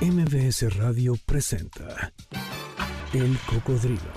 [0.00, 2.12] MBS Radio presenta
[3.12, 4.12] El Cocodrilo.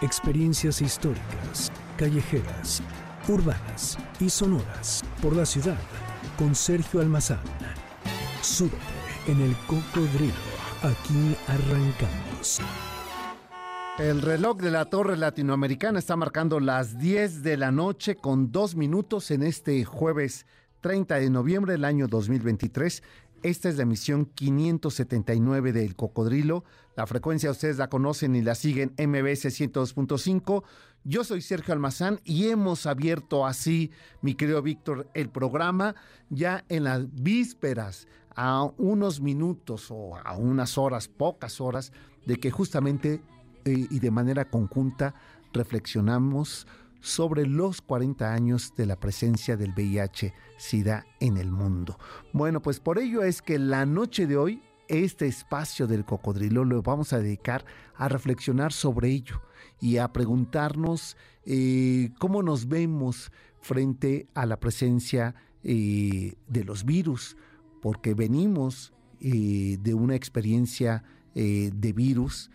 [0.00, 2.82] Experiencias históricas, callejeras,
[3.28, 5.76] urbanas y sonoras por la ciudad
[6.38, 7.42] con Sergio Almazán.
[8.40, 8.78] Súbete
[9.26, 10.32] en El Cocodrilo.
[10.82, 12.62] Aquí arrancamos.
[13.98, 18.74] El reloj de la Torre Latinoamericana está marcando las 10 de la noche con dos
[18.74, 20.46] minutos en este jueves
[20.84, 23.02] 30 de noviembre del año 2023.
[23.44, 26.64] Esta es la emisión 579 del Cocodrilo.
[26.96, 30.64] La frecuencia ustedes la conocen y la siguen MBS 102.5.
[31.04, 33.90] Yo soy Sergio Almazán y hemos abierto así,
[34.22, 35.94] mi querido Víctor, el programa
[36.30, 41.92] ya en las vísperas, a unos minutos o a unas horas, pocas horas,
[42.24, 43.20] de que justamente
[43.66, 45.14] eh, y de manera conjunta
[45.52, 46.66] reflexionamos
[47.04, 51.98] sobre los 40 años de la presencia del VIH-Sida en el mundo.
[52.32, 56.80] Bueno, pues por ello es que la noche de hoy, este espacio del cocodrilo lo
[56.80, 59.42] vamos a dedicar a reflexionar sobre ello
[59.82, 67.36] y a preguntarnos eh, cómo nos vemos frente a la presencia eh, de los virus,
[67.82, 72.48] porque venimos eh, de una experiencia de virus,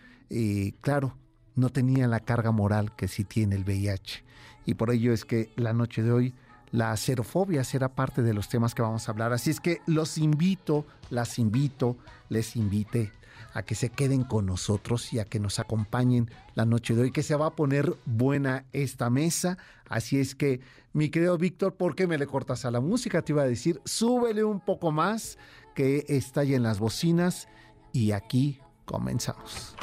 [0.80, 1.18] claro,
[1.60, 4.24] no tenía la carga moral que sí tiene el VIH.
[4.66, 6.34] Y por ello es que la noche de hoy
[6.72, 9.34] la xerofobia será parte de los temas que vamos a hablar.
[9.34, 11.98] Así es que los invito, las invito,
[12.30, 13.12] les invite
[13.54, 17.12] a que se queden con nosotros y a que nos acompañen la noche de hoy,
[17.12, 19.58] que se va a poner buena esta mesa.
[19.88, 20.62] Así es que,
[20.94, 23.22] mi querido Víctor, ¿por qué me le cortas a la música?
[23.22, 25.38] Te iba a decir, súbele un poco más,
[25.74, 27.48] que está en las bocinas.
[27.92, 29.79] Y aquí comenzamos.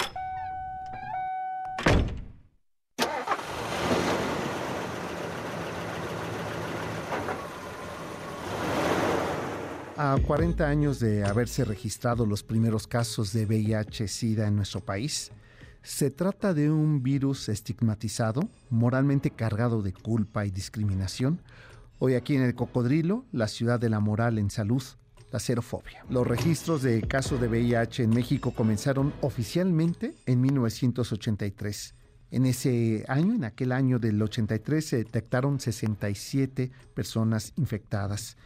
[9.98, 15.32] A 40 años de haberse registrado los primeros casos de VIH-Sida en nuestro país,
[15.82, 21.40] se trata de un virus estigmatizado, moralmente cargado de culpa y discriminación.
[21.98, 24.82] Hoy aquí en el Cocodrilo, la ciudad de la moral en salud,
[25.32, 26.04] la xerofobia.
[26.10, 31.94] Los registros de casos de VIH en México comenzaron oficialmente en 1983.
[32.32, 38.36] En ese año, en aquel año del 83, se detectaron 67 personas infectadas.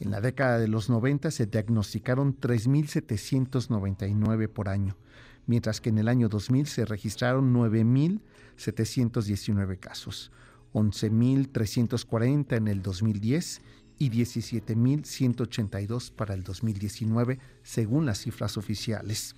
[0.00, 4.98] En la década de los 90 se diagnosticaron 3.799 por año,
[5.46, 10.30] mientras que en el año 2000 se registraron 9.719 casos,
[10.72, 13.62] 11.340 en el 2010
[13.98, 19.34] y 17.182 para el 2019, según las cifras oficiales.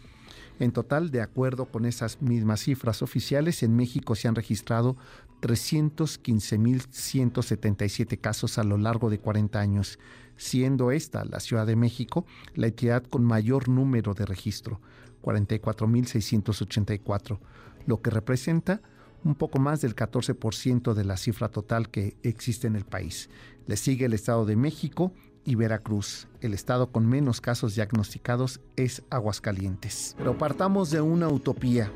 [0.60, 4.98] En total, de acuerdo con esas mismas cifras oficiales, en México se han registrado
[5.40, 9.98] 315.177 casos a lo largo de 40 años,
[10.36, 14.82] siendo esta la Ciudad de México la entidad con mayor número de registro,
[15.22, 17.38] 44.684,
[17.86, 18.82] lo que representa
[19.24, 23.30] un poco más del 14% de la cifra total que existe en el país.
[23.66, 25.14] Le sigue el Estado de México
[25.44, 26.28] y Veracruz.
[26.40, 30.14] El estado con menos casos diagnosticados es Aguascalientes.
[30.18, 31.90] Pero partamos de una utopía.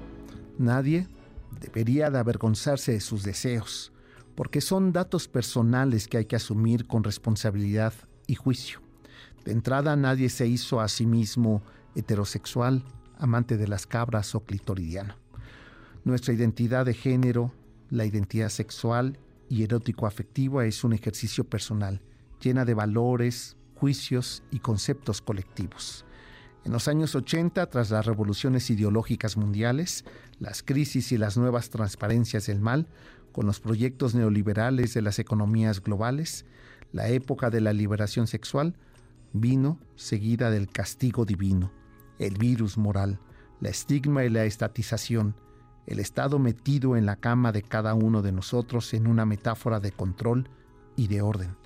[0.59, 1.09] Nadie
[1.60, 3.93] debería de avergonzarse de sus deseos,
[4.34, 7.94] porque son datos personales que hay que asumir con responsabilidad
[8.27, 8.81] y juicio.
[9.44, 11.62] De entrada nadie se hizo a sí mismo
[11.94, 12.82] heterosexual,
[13.19, 15.16] amante de las cabras o clitoridiano.
[16.05, 17.53] Nuestra identidad de género,
[17.91, 19.19] la identidad sexual
[19.49, 22.03] y erótico-afectiva es un ejercicio personal,
[22.44, 26.05] llena de valores, juicios y conceptos colectivos.
[26.65, 30.05] En los años 80, tras las revoluciones ideológicas mundiales,
[30.38, 32.87] las crisis y las nuevas transparencias del mal,
[33.32, 36.47] con los proyectos neoliberales de las economías globales,
[36.93, 38.76] la época de la liberación sexual
[39.32, 41.72] vino seguida del castigo divino,
[42.19, 43.19] el virus moral,
[43.61, 45.34] la estigma y la estatización,
[45.87, 49.93] el estado metido en la cama de cada uno de nosotros en una metáfora de
[49.93, 50.49] control
[50.97, 51.56] y de orden,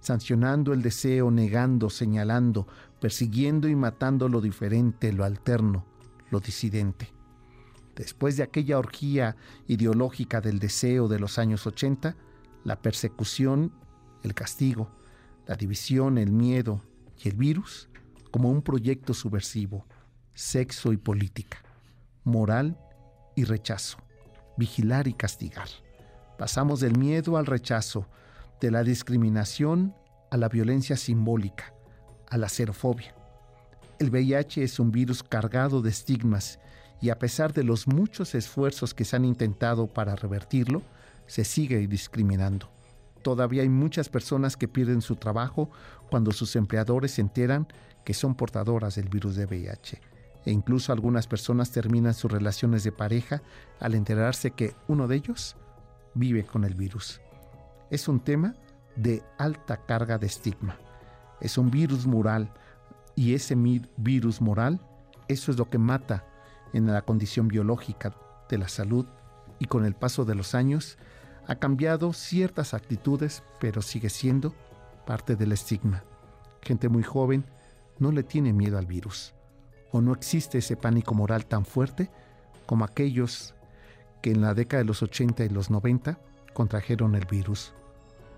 [0.00, 2.66] sancionando el deseo, negando, señalando,
[3.00, 5.84] persiguiendo y matando lo diferente, lo alterno,
[6.30, 7.12] lo disidente.
[7.96, 9.36] Después de aquella orgía
[9.66, 12.16] ideológica del deseo de los años 80,
[12.64, 13.72] la persecución
[14.22, 14.90] el castigo,
[15.46, 16.80] la división, el miedo
[17.22, 17.88] y el virus
[18.30, 19.86] como un proyecto subversivo,
[20.34, 21.58] sexo y política,
[22.24, 22.78] moral
[23.34, 23.98] y rechazo,
[24.56, 25.68] vigilar y castigar.
[26.36, 28.06] Pasamos del miedo al rechazo,
[28.60, 29.94] de la discriminación
[30.30, 31.72] a la violencia simbólica,
[32.28, 33.14] a la xerofobia.
[33.98, 36.58] El VIH es un virus cargado de estigmas
[37.00, 40.82] y a pesar de los muchos esfuerzos que se han intentado para revertirlo,
[41.26, 42.70] se sigue discriminando.
[43.22, 45.70] Todavía hay muchas personas que pierden su trabajo
[46.10, 47.66] cuando sus empleadores se enteran
[48.04, 50.00] que son portadoras del virus de VIH.
[50.46, 53.42] e incluso algunas personas terminan sus relaciones de pareja
[53.80, 55.56] al enterarse que uno de ellos
[56.14, 57.20] vive con el virus.
[57.90, 58.54] Es un tema
[58.96, 60.76] de alta carga de estigma.
[61.40, 62.52] Es un virus moral
[63.14, 63.56] y ese
[63.96, 64.80] virus moral,
[65.28, 66.24] eso es lo que mata
[66.72, 68.14] en la condición biológica
[68.48, 69.06] de la salud
[69.58, 70.98] y con el paso de los años
[71.46, 74.54] ha cambiado ciertas actitudes, pero sigue siendo
[75.06, 76.04] parte del estigma.
[76.62, 77.44] Gente muy joven
[77.98, 79.34] no le tiene miedo al virus,
[79.90, 82.10] o no existe ese pánico moral tan fuerte
[82.66, 83.54] como aquellos
[84.22, 86.18] que en la década de los 80 y los 90
[86.52, 87.72] contrajeron el virus,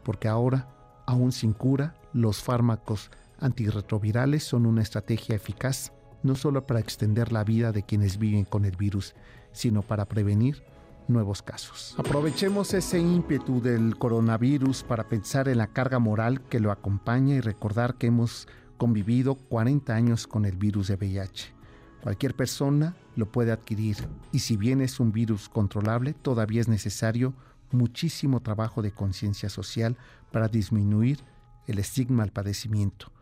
[0.03, 0.69] porque ahora,
[1.07, 5.93] aún sin cura, los fármacos antirretrovirales son una estrategia eficaz
[6.23, 9.15] no solo para extender la vida de quienes viven con el virus,
[9.53, 10.63] sino para prevenir
[11.09, 11.95] nuevos casos.
[11.99, 17.41] Aprovechemos ese ímpetu del coronavirus para pensar en la carga moral que lo acompaña y
[17.41, 21.55] recordar que hemos convivido 40 años con el virus de VIH.
[22.03, 23.97] Cualquier persona lo puede adquirir
[24.33, 27.35] y si bien es un virus controlable, todavía es necesario
[27.73, 29.97] muchísimo trabajo de conciencia social
[30.31, 31.21] para disminuir
[31.67, 33.13] el estigma al padecimiento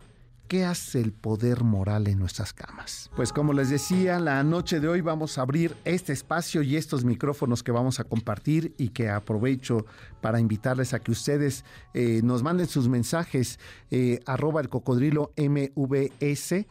[0.48, 3.10] ¿Qué hace el poder moral en nuestras camas?
[3.14, 7.04] Pues como les decía, la noche de hoy vamos a abrir este espacio y estos
[7.04, 9.84] micrófonos que vamos a compartir y que aprovecho
[10.22, 13.60] para invitarles a que ustedes eh, nos manden sus mensajes
[13.90, 16.52] eh, arroba el cocodrilo MVS.
[16.52, 16.66] Eh,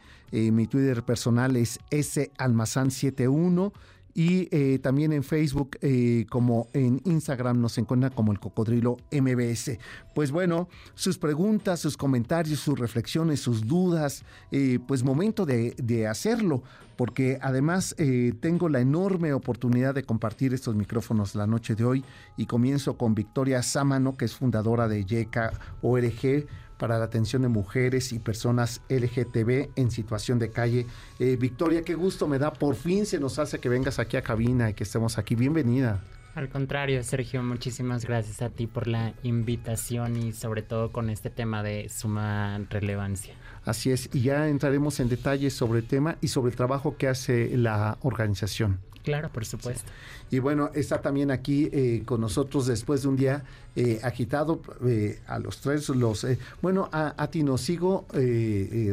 [0.50, 3.72] mi Twitter personal es salmazán71
[4.18, 9.78] y eh, también en Facebook eh, como en Instagram nos encuentran como el cocodrilo MBS.
[10.12, 16.08] Pues bueno, sus preguntas, sus comentarios, sus reflexiones, sus dudas, eh, pues momento de, de,
[16.08, 16.64] hacerlo,
[16.96, 17.94] porque además
[18.40, 22.04] tengo la enorme oportunidad de compartir estos micrófonos la noche de hoy
[22.36, 27.48] y comienzo con Victoria Sámano, que es fundadora de YECA ORG para la atención de
[27.48, 30.86] mujeres y personas LGTB en situación de calle.
[31.18, 32.52] Eh, Victoria, qué gusto me da.
[32.52, 35.34] Por fin se nos hace que vengas aquí a cabina y que estemos aquí.
[35.34, 36.02] Bienvenida.
[36.38, 41.30] Al contrario, Sergio, muchísimas gracias a ti por la invitación y sobre todo con este
[41.30, 43.34] tema de suma relevancia.
[43.64, 47.08] Así es, y ya entraremos en detalles sobre el tema y sobre el trabajo que
[47.08, 48.78] hace la organización.
[49.08, 49.90] Claro, por supuesto.
[50.30, 53.42] Y bueno, está también aquí eh, con nosotros después de un día
[53.74, 55.88] eh, agitado eh, a los tres.
[55.88, 56.26] Los
[56.60, 58.06] bueno, a, ti no sigo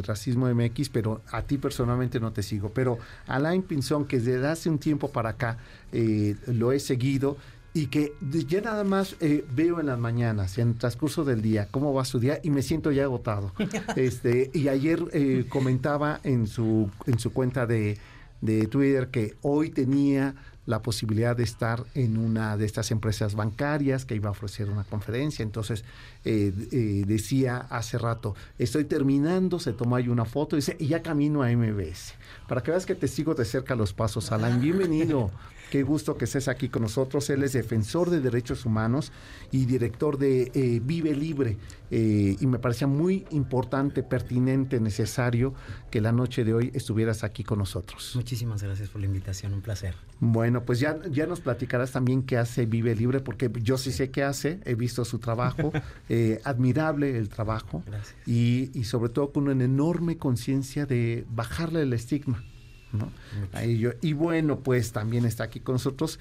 [0.06, 2.70] Racismo MX, pero a ti personalmente no te sigo.
[2.70, 5.58] Pero Alain Pinzón, que desde hace un tiempo para acá
[6.46, 7.36] lo he seguido
[7.74, 8.14] y que
[8.48, 12.18] ya nada más veo en las mañanas, en el transcurso del día, cómo va su
[12.18, 13.52] día y me siento ya agotado.
[13.96, 17.98] este Y ayer comentaba en su, en su cuenta de
[18.40, 20.34] de Twitter que hoy tenía
[20.66, 24.84] la posibilidad de estar en una de estas empresas bancarias que iba a ofrecer una
[24.84, 25.42] conferencia.
[25.42, 25.84] Entonces
[26.24, 30.88] eh, eh, decía hace rato, estoy terminando, se tomó ahí una foto y dice, y
[30.88, 32.14] ya camino a MBS.
[32.48, 34.60] Para que veas que te sigo de cerca los pasos, Alan.
[34.60, 35.30] Bienvenido.
[35.70, 37.28] Qué gusto que estés aquí con nosotros.
[37.30, 39.10] Él es defensor de derechos humanos
[39.50, 41.56] y director de eh, Vive Libre.
[41.90, 45.54] Eh, y me parecía muy importante, pertinente, necesario
[45.90, 48.12] que la noche de hoy estuvieras aquí con nosotros.
[48.14, 49.94] Muchísimas gracias por la invitación, un placer.
[50.20, 54.10] Bueno, pues ya, ya nos platicarás también qué hace Vive Libre, porque yo sí sé
[54.10, 55.72] qué hace, he visto su trabajo,
[56.08, 57.82] eh, admirable el trabajo.
[57.86, 58.14] Gracias.
[58.26, 62.44] Y, y sobre todo con una enorme conciencia de bajarle el estigma
[64.00, 66.18] y bueno, pues también está aquí con nosotros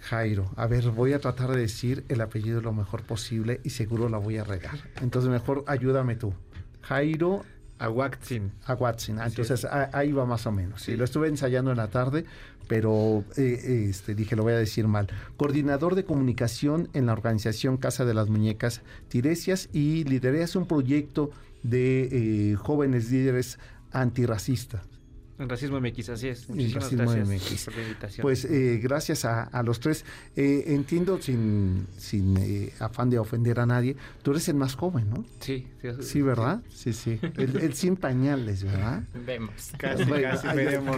[0.00, 0.50] Jairo.
[0.56, 4.18] A ver, voy a tratar de decir el apellido lo mejor posible y seguro la
[4.18, 4.78] voy a regar.
[5.00, 6.32] Entonces mejor ayúdame tú.
[6.82, 7.44] Jairo
[7.78, 8.52] Aguatzin.
[8.66, 9.18] Aguatzin.
[9.18, 10.82] Ah, entonces ahí va más o menos.
[10.82, 12.24] Sí, lo estuve ensayando en la tarde,
[12.68, 15.08] pero eh, este, dije, lo voy a decir mal.
[15.36, 21.30] Coordinador de comunicación en la organización Casa de las Muñecas Tiresias y lidereas un proyecto
[21.62, 23.58] de eh, jóvenes líderes
[23.92, 24.89] antirracistas.
[25.40, 26.50] En Racismo MX, así es.
[26.50, 28.22] Muchísimas gracias por la invitación.
[28.22, 30.04] Pues eh, gracias a, los tres.
[30.36, 35.08] Eh, entiendo, sin, sin eh, afán de ofender a nadie, tú eres el más joven,
[35.08, 35.24] ¿no?
[35.40, 35.66] Sí.
[36.02, 36.60] Sí, ¿verdad?
[36.68, 37.18] Sí, sí.
[37.38, 39.02] El, sin pañales, ¿verdad?
[39.14, 39.72] Vemos.
[39.78, 40.96] Casi, casi veremos.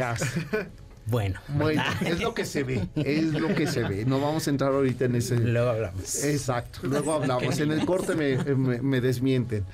[1.06, 4.04] Bueno, bueno, es lo que se ve, es lo que se ve.
[4.04, 5.36] No vamos a entrar ahorita en ese.
[5.36, 6.24] Luego hablamos.
[6.24, 7.60] Exacto, luego hablamos.
[7.60, 8.36] En el corte me,
[8.82, 9.64] me desmienten.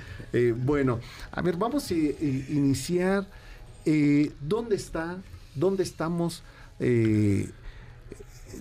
[0.57, 1.01] bueno,
[1.33, 3.27] a ver, vamos a iniciar
[3.85, 5.19] eh, ¿dónde está,
[5.55, 6.43] dónde estamos
[6.81, 7.51] eh,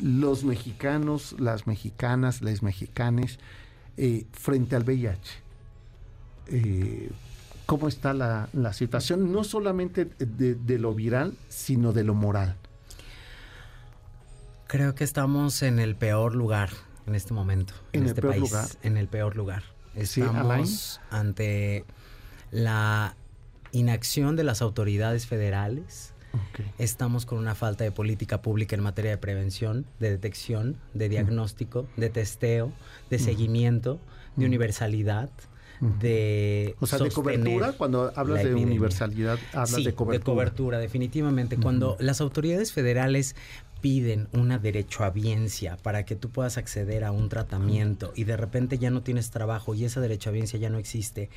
[0.01, 3.39] los mexicanos, las mexicanas, las mexicanes
[3.97, 5.47] eh, frente al VIH?
[7.65, 9.33] ¿Cómo está la, situación?
[9.33, 12.55] No solamente de, lo viral, sino de lo moral.
[14.67, 16.69] Creo que estamos en el peor lugar
[17.05, 17.73] en este momento.
[17.91, 18.67] En, este peor lugar.
[18.83, 19.63] En el peor lugar.
[19.95, 21.83] Estamos ante
[22.51, 23.16] la
[23.77, 26.13] inacción de las autoridades federales,
[26.77, 31.87] Estamos con una falta de política pública en materia de prevención, de detección, de diagnóstico,
[31.95, 32.71] de testeo,
[33.09, 33.99] de seguimiento,
[34.35, 35.29] de universalidad
[35.79, 40.79] de o sea de cobertura cuando hablas de universalidad hablas de cobertura de cobertura.
[40.79, 41.57] definitivamente.
[41.57, 43.35] Cuando las autoridades federales
[43.87, 48.91] piden una derechohabiencia para que tú puedas acceder a un tratamiento y de repente ya
[48.91, 51.29] no tienes trabajo y esa derechohabiencia ya no existe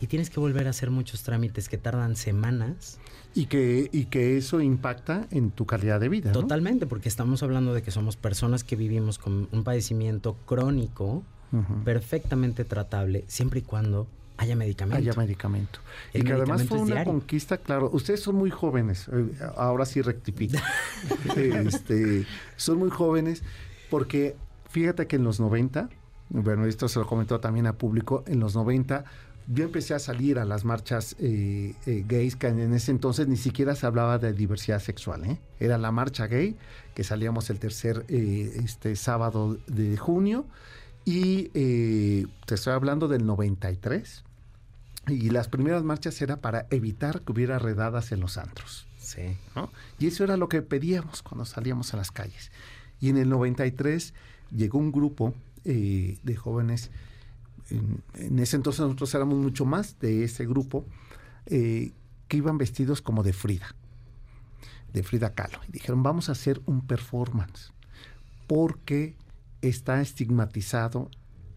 [0.00, 2.98] y tienes que volver a hacer muchos trámites que tardan semanas.
[3.34, 6.32] Y que, y que eso impacta en tu calidad de vida.
[6.32, 11.24] Totalmente, porque estamos hablando de que somos personas que vivimos con un padecimiento crónico
[11.84, 14.06] perfectamente tratable siempre y cuando
[14.38, 14.98] haya medicamento.
[14.98, 15.80] Haya medicamento.
[16.14, 17.90] y que además fue una conquista, claro.
[17.92, 19.26] Ustedes son muy jóvenes, eh,
[19.56, 20.58] ahora sí rectifico.
[21.36, 22.26] este,
[22.56, 23.42] son muy jóvenes
[23.90, 24.36] porque
[24.70, 25.90] fíjate que en los 90,
[26.30, 29.04] bueno, esto se lo comentó también a público, en los 90
[29.50, 33.38] yo empecé a salir a las marchas eh, eh, gays, que en ese entonces ni
[33.38, 35.24] siquiera se hablaba de diversidad sexual.
[35.24, 35.40] ¿eh?
[35.58, 36.56] Era la marcha gay,
[36.94, 40.44] que salíamos el tercer este sábado de junio.
[41.06, 41.44] Y
[42.44, 44.24] te estoy hablando del 93.
[45.08, 48.86] Y las primeras marchas era para evitar que hubiera redadas en los antros.
[48.98, 49.36] Sí.
[49.98, 52.50] Y eso era lo que pedíamos cuando salíamos a las calles.
[53.00, 54.12] Y en el 93
[54.54, 55.34] llegó un grupo
[55.64, 56.90] eh, de jóvenes,
[57.70, 60.84] en, ese entonces nosotros éramos mucho más de ese grupo,
[61.46, 61.92] eh,
[62.28, 63.74] que iban vestidos como de Frida,
[64.92, 65.60] de Frida Kahlo.
[65.68, 67.72] Y dijeron, vamos a hacer un performance,
[68.46, 69.16] porque
[69.62, 71.10] está estigmatizado,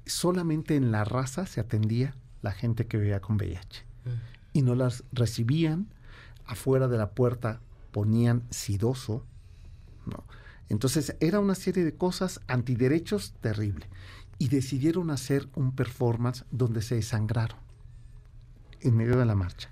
[0.05, 3.85] solamente en la raza se atendía la gente que vivía con VIH.
[4.05, 4.09] Mm.
[4.53, 5.93] Y no las recibían,
[6.45, 9.25] afuera de la puerta ponían sidoso,
[10.05, 10.25] ¿no?
[10.69, 13.89] Entonces era una serie de cosas antiderechos terrible.
[14.37, 17.59] Y decidieron hacer un performance donde se desangraron
[18.79, 19.69] en medio de la marcha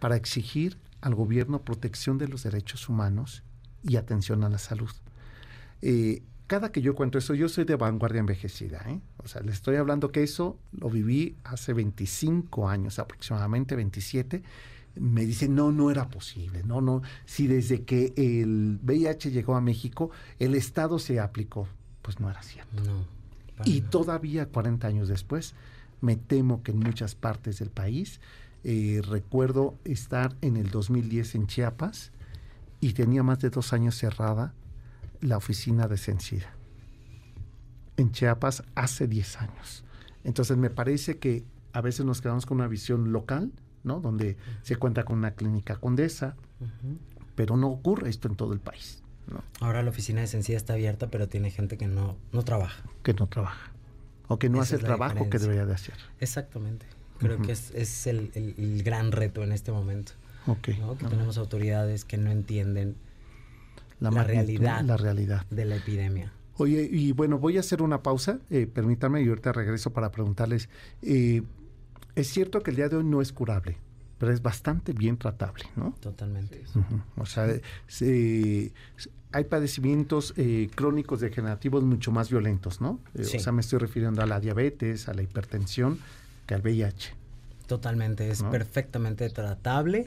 [0.00, 3.42] para exigir al gobierno protección de los derechos humanos
[3.82, 4.90] y atención a la salud.
[5.80, 8.84] Eh, cada que yo cuento eso, yo soy de vanguardia envejecida.
[8.88, 9.00] ¿eh?
[9.18, 14.42] O sea, les estoy hablando que eso lo viví hace 25 años, aproximadamente 27.
[14.96, 16.62] Me dicen, no, no era posible.
[16.62, 17.02] No, no.
[17.24, 21.68] Si desde que el VIH llegó a México, el Estado se aplicó,
[22.02, 22.82] pues no era cierto.
[22.82, 23.04] No,
[23.64, 25.54] y todavía 40 años después,
[26.00, 28.20] me temo que en muchas partes del país,
[28.64, 32.12] eh, recuerdo estar en el 2010 en Chiapas
[32.80, 34.54] y tenía más de dos años cerrada
[35.26, 36.54] la oficina de Sencida
[37.96, 39.84] en Chiapas hace 10 años.
[40.24, 43.52] Entonces me parece que a veces nos quedamos con una visión local,
[43.84, 44.00] ¿no?
[44.00, 46.36] Donde se cuenta con una clínica condesa,
[47.34, 49.02] pero no ocurre esto en todo el país.
[49.60, 52.82] Ahora la oficina de Sencida está abierta, pero tiene gente que no, no trabaja.
[53.02, 53.72] Que no trabaja.
[54.28, 55.94] O que no hace el trabajo que debería de hacer.
[56.20, 56.86] Exactamente.
[57.18, 60.12] Creo que es, es el, el, gran reto en este momento.
[60.46, 60.80] Okay.
[60.98, 62.96] Que tenemos autoridades que no entienden
[64.00, 66.32] la, realidad, la realidad de la epidemia.
[66.58, 70.68] Oye, y bueno, voy a hacer una pausa, eh, permítanme, y ahorita regreso para preguntarles,
[71.02, 71.42] eh,
[72.14, 73.76] es cierto que el día de hoy no es curable,
[74.18, 75.94] pero es bastante bien tratable, ¿no?
[76.00, 76.64] Totalmente.
[77.16, 77.46] O sea,
[79.32, 83.00] hay padecimientos eh, crónicos degenerativos mucho más violentos, ¿no?
[83.18, 85.98] O sea, me estoy refiriendo a la diabetes, a la hipertensión,
[86.46, 87.12] que al VIH.
[87.66, 90.06] Totalmente, es perfectamente tratable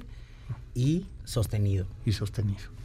[0.74, 1.86] y sostenido.
[2.06, 2.79] Y sostenido.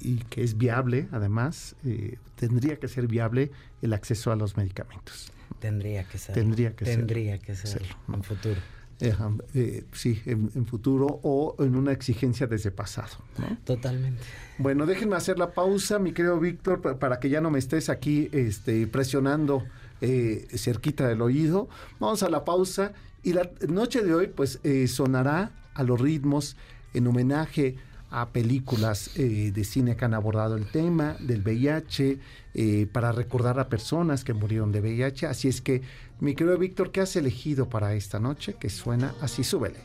[0.00, 3.50] Y, que es viable, además, eh, tendría que ser viable
[3.82, 5.32] el acceso a los medicamentos.
[5.60, 6.34] Tendría que ser.
[6.34, 7.82] Tendría que Tendría que ser
[8.12, 8.60] en futuro.
[8.98, 13.16] Eh, sí, en, futuro o en una exigencia desde pasado.
[13.64, 14.22] Totalmente.
[14.58, 18.30] Bueno, déjenme hacer la pausa, mi querido Víctor, para, que ya no me estés aquí
[18.32, 19.64] este, presionando
[20.00, 21.68] eh, cerquita del oído.
[22.00, 22.92] Vamos a la pausa
[23.22, 26.56] y la noche de hoy pues sonará a los ritmos
[26.94, 27.76] en homenaje
[28.10, 32.18] a películas eh, de cine que han abordado el tema del VIH,
[32.54, 35.26] eh, para recordar a personas que murieron de VIH.
[35.26, 35.82] Así es que,
[36.20, 38.54] mi querido Víctor, ¿qué has elegido para esta noche?
[38.54, 39.80] Que suena así, súbele.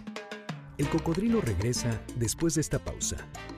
[0.77, 3.17] El cocodrilo regresa después de esta pausa.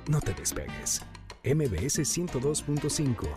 [0.10, 1.01] No te despegues.
[1.43, 3.27] MBS 102.5.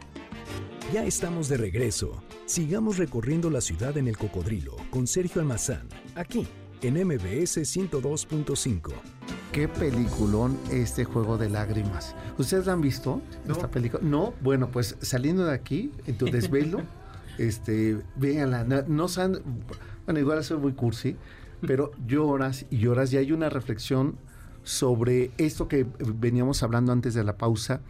[0.92, 2.22] Ya estamos de regreso.
[2.46, 6.46] Sigamos recorriendo la ciudad en el cocodrilo con Sergio Almazán, aquí
[6.82, 12.14] en MBS 102.5 qué peliculón este juego de lágrimas.
[12.36, 14.02] ¿Ustedes han visto esta película?
[14.04, 16.82] No, bueno, pues saliendo de aquí, en tu desvelo,
[17.38, 18.64] este, véanla.
[18.64, 19.40] No, no saben,
[20.04, 21.16] bueno, igual soy muy cursi,
[21.66, 24.16] pero lloras y lloras y hay una reflexión
[24.62, 27.80] sobre esto que veníamos hablando antes de la pausa,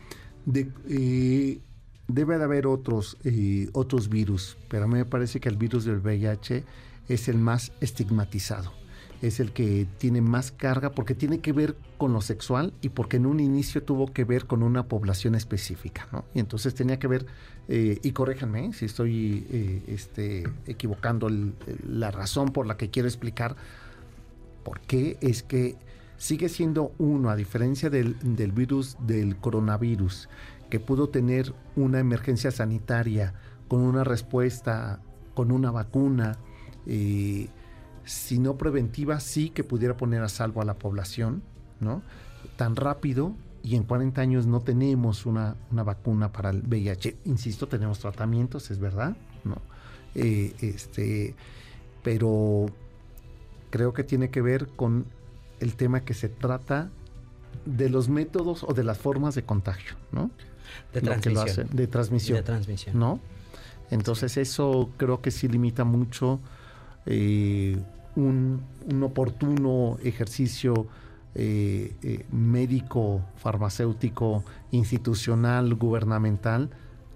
[0.44, 1.58] de eh,
[2.06, 5.84] debe de haber otros, eh, otros virus, pero a mí me parece que el virus
[5.84, 6.62] del VIH
[7.08, 8.85] es el más estigmatizado
[9.22, 13.16] es el que tiene más carga porque tiene que ver con lo sexual y porque
[13.16, 16.24] en un inicio tuvo que ver con una población específica, ¿no?
[16.34, 17.26] Y entonces tenía que ver,
[17.68, 21.28] eh, y corréjanme si estoy eh, este, equivocando
[21.88, 23.56] la razón por la que quiero explicar
[24.64, 25.76] por qué es que
[26.18, 30.28] sigue siendo uno, a diferencia del, del virus, del coronavirus,
[30.70, 33.34] que pudo tener una emergencia sanitaria
[33.68, 35.00] con una respuesta,
[35.34, 36.38] con una vacuna,
[36.86, 37.48] eh,
[38.06, 41.42] si no preventiva, sí que pudiera poner a salvo a la población,
[41.80, 42.02] ¿no?
[42.56, 47.16] Tan rápido y en 40 años no tenemos una, vacuna para el VIH.
[47.24, 49.56] Insisto, tenemos tratamientos, es verdad, ¿no?
[50.14, 51.34] Eh, este,
[52.04, 52.66] pero
[53.70, 55.06] creo que tiene que ver con
[55.58, 56.90] el tema que se trata
[57.64, 60.30] de los métodos o de las formas de contagio, ¿no?
[60.92, 61.68] De transmisión.
[61.72, 62.36] de transmisión.
[62.36, 62.98] De transmisión.
[62.98, 63.20] ¿No?
[63.90, 66.40] Entonces eso creo que sí limita mucho
[67.06, 67.78] eh,
[68.16, 68.62] un,
[69.02, 70.86] oportuno ejercicio
[71.34, 76.70] eh, eh, médico, farmacéutico, institucional, gubernamental,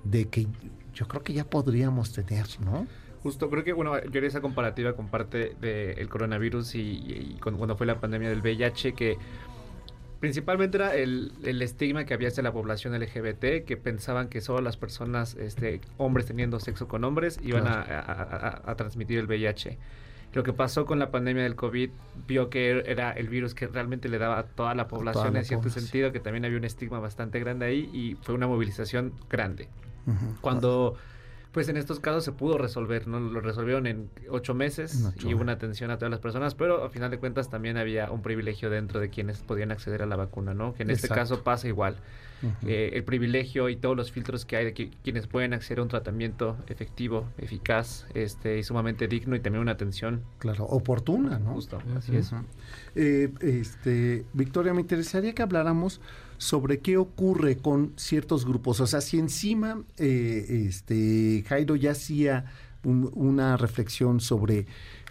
[0.04, 0.46] de que
[0.94, 2.86] yo creo que ya podríamos tener, ¿no?
[3.22, 7.86] Justo, creo que, bueno, yo haría esa comparativa con parte del coronavirus y, cuando fue
[7.86, 9.18] la pandemia del VIH, que
[10.20, 14.78] principalmente era el, estigma que había hacia la población LGBT, que pensaban que solo las
[14.78, 19.78] personas, este, hombres teniendo sexo con hombres, iban a, transmitir el VIH.
[20.32, 21.90] Lo que pasó con la pandemia del COVID
[22.26, 25.70] vio que era el virus que realmente le daba a toda la población en cierto
[25.70, 29.68] sentido, que también había un estigma bastante grande ahí y fue una movilización grande.
[30.40, 30.96] Cuando
[31.52, 33.18] pues en estos casos se pudo resolver, ¿no?
[33.18, 36.90] Lo resolvieron en ocho meses y hubo una atención a todas las personas, pero a
[36.90, 40.54] final de cuentas también había un privilegio dentro de quienes podían acceder a la vacuna,
[40.54, 40.74] ¿no?
[40.74, 41.96] Que en este caso pasa igual.
[42.66, 45.88] Eh, el privilegio y todos los filtros que hay de quienes pueden acceder a un
[45.88, 50.22] tratamiento efectivo, eficaz, este, y sumamente digno y también una atención.
[50.38, 51.52] Claro, oportuna, ¿no?
[51.52, 52.32] Justo, así es.
[52.94, 56.00] Eh, este, Victoria, me interesaría que habláramos
[56.40, 58.80] sobre qué ocurre con ciertos grupos.
[58.80, 62.46] O sea, si encima eh, este, Jairo ya hacía
[62.82, 64.66] una reflexión sobre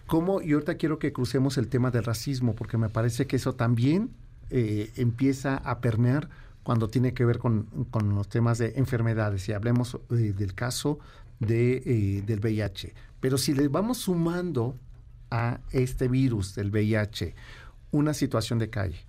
[0.07, 3.53] cómo, y ahorita quiero que crucemos el tema del racismo, porque me parece que eso
[3.53, 4.09] también
[4.49, 6.29] eh, empieza a permear
[6.63, 9.47] cuando tiene que ver con, los temas de enfermedades.
[9.49, 10.97] Y hablemos eh, del caso
[11.39, 12.95] de, del VIH.
[13.19, 14.75] Pero si le vamos sumando
[15.29, 17.35] a este virus del VIH
[17.91, 19.08] una situación de calle,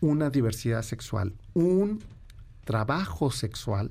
[0.00, 2.00] una diversidad sexual, un
[2.64, 3.90] trabajo sexual,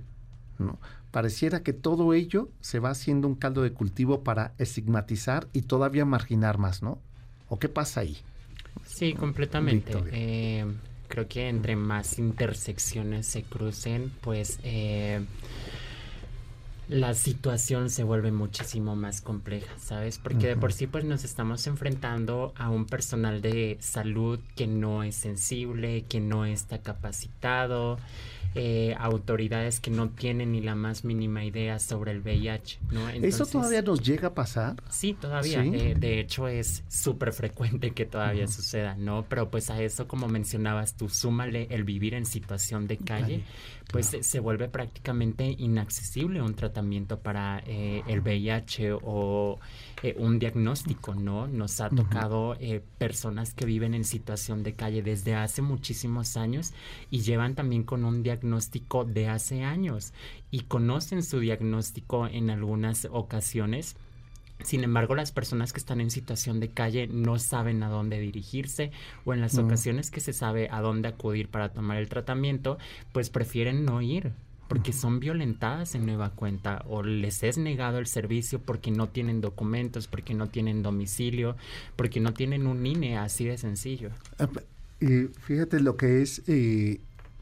[0.60, 0.80] ¿no?
[1.12, 6.06] Pareciera que todo ello se va haciendo un caldo de cultivo para estigmatizar y todavía
[6.06, 7.00] marginar más, ¿no?
[7.50, 8.18] ¿O qué pasa ahí?
[8.86, 9.94] Sí, completamente.
[10.12, 10.66] Eh,
[11.08, 15.24] creo que entre más intersecciones se crucen, pues eh,
[16.90, 20.18] la situación se vuelve muchísimo más compleja, ¿sabes?
[20.18, 25.04] Porque de por sí pues nos estamos enfrentando a un personal de salud que no
[25.04, 27.98] es sensible, que no está capacitado,
[28.56, 33.10] eh, autoridades que no tienen ni la más mínima idea sobre el VIH, ¿no?
[33.10, 34.76] ¿Eso todavía nos llega a pasar?
[34.92, 35.64] Sí, todavía.
[35.66, 39.26] Eh, de hecho, es súper frecuente que todavía suceda, ¿no?
[39.28, 43.44] Pero pues a eso, como mencionabas tú, súmale el vivir en situación de calle,
[43.92, 49.60] pues se vuelve prácticamente inaccesible un tratamiento para eh, el VIH o
[50.02, 51.48] eh, un diagnóstico, ¿no?
[51.48, 56.74] Nos ha tocado eh, personas que viven en situación de calle desde hace muchísimos años
[57.12, 60.14] y llevan también con un diagnóstico de hace años
[60.50, 63.96] y conocen su diagnóstico en algunas ocasiones.
[64.64, 68.92] Sin embargo, las personas que están en situación de calle no saben a dónde dirigirse
[69.26, 72.78] o en las ocasiones que se sabe a dónde acudir para tomar el tratamiento,
[73.12, 74.32] pues prefieren no ir
[74.68, 79.40] porque son violentadas en nueva cuenta o les es negado el servicio porque no tienen
[79.40, 81.56] documentos, porque no tienen domicilio,
[81.96, 84.10] porque no tienen un INE, así de sencillo.
[84.40, 84.50] Ah,
[85.46, 87.02] fíjate lo que es eh,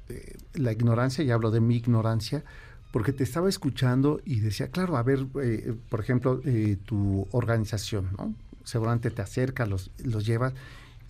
[0.09, 2.43] eh, la ignorancia, y hablo de mi ignorancia,
[2.91, 6.41] porque te estaba escuchando y decía, claro, a ver, eh, por ejemplo,
[6.85, 8.33] tu organización, ¿no?
[8.63, 10.53] Seguramente te acerca, los, los llevas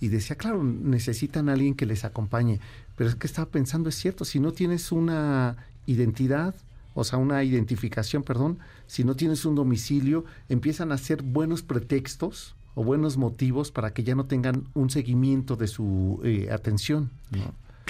[0.02, 2.60] y decía, claro, necesitan a alguien que les acompañe.
[2.98, 6.56] Pero es que estaba pensando, es cierto, si no tienes una identidad,
[6.96, 12.56] o sea, una identificación, perdón, si no tienes un domicilio, empiezan a ser buenos pretextos
[12.74, 17.12] o buenos motivos para que ya no tengan un seguimiento de su eh, atención.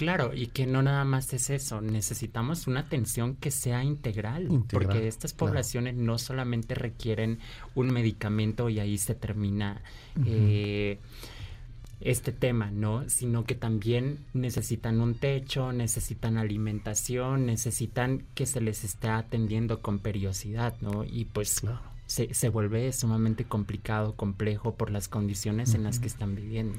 [0.02, 5.08] Claro, y que no nada más es eso, necesitamos una atención que sea integral, porque
[5.08, 7.38] estas poblaciones no solamente requieren
[7.76, 9.84] un medicamento y ahí se termina
[12.00, 13.08] este tema, ¿no?
[13.10, 20.00] Sino que también necesitan un techo, necesitan alimentación, necesitan que se les esté atendiendo con
[20.00, 21.04] periodicidad, ¿no?
[21.04, 21.62] Y pues
[22.12, 26.78] se, se vuelve sumamente complicado, complejo por las condiciones en las que están viviendo.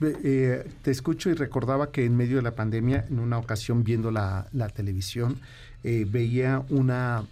[0.00, 4.10] Eh, te escucho y recordaba que en medio de la pandemia, en una ocasión viendo
[4.10, 5.38] la, televisión,
[5.84, 7.24] eh, veía una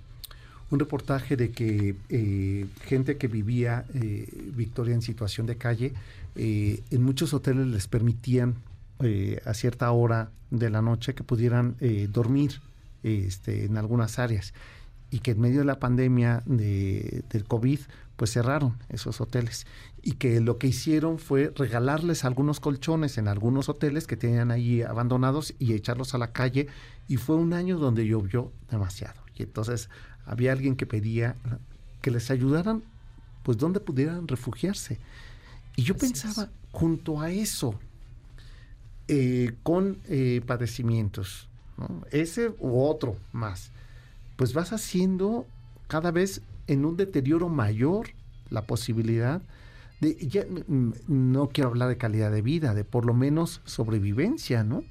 [0.71, 3.87] un reportaje de que eh, gente que vivía
[4.55, 5.95] Victoria en situación de calle,
[6.35, 8.57] en muchos hoteles les permitían
[9.47, 11.77] a cierta hora de la noche que pudieran
[12.11, 12.61] dormir
[13.03, 14.53] este, en algunas áreas
[15.11, 17.81] y que en medio de la pandemia de, del COVID,
[18.16, 19.66] pues cerraron esos hoteles.
[20.03, 24.83] Y que lo que hicieron fue regalarles algunos colchones en algunos hoteles que tenían ahí
[24.83, 26.68] abandonados y echarlos a la calle.
[27.07, 29.21] Y fue un año donde llovió demasiado.
[29.37, 29.88] Y entonces
[30.27, 31.37] había alguien que pedía
[32.03, 32.83] que les ayudaran
[33.42, 34.99] pues donde pudieran refugiarse.
[35.77, 37.75] Y yo pensaba junto a eso
[39.07, 41.49] eh, con eh, padecimientos
[42.11, 43.71] ese u otro más
[44.38, 45.48] pues vas haciendo
[45.88, 48.11] cada vez en un deterioro mayor
[48.51, 49.42] la posibilidad
[50.01, 50.44] de, ya,
[51.09, 54.85] no quiero hablar de calidad de vida, de por lo menos sobrevivencia, ¿no?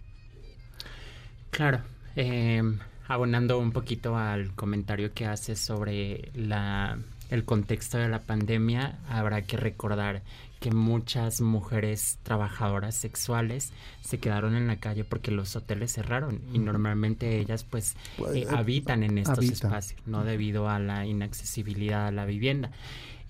[1.50, 1.80] Claro.
[2.18, 9.00] Em, abonando un poquito al comentario que haces sobre la, el contexto de la pandemia,
[9.08, 10.24] habrá que recordar
[10.60, 16.60] que muchas mujeres trabajadoras sexuales se quedaron en la calle porque los hoteles cerraron y
[16.60, 22.08] normalmente ellas pues, pues eh, eh, habitan en estos espacios, no debido a la inaccesibilidad
[22.08, 22.72] a la vivienda.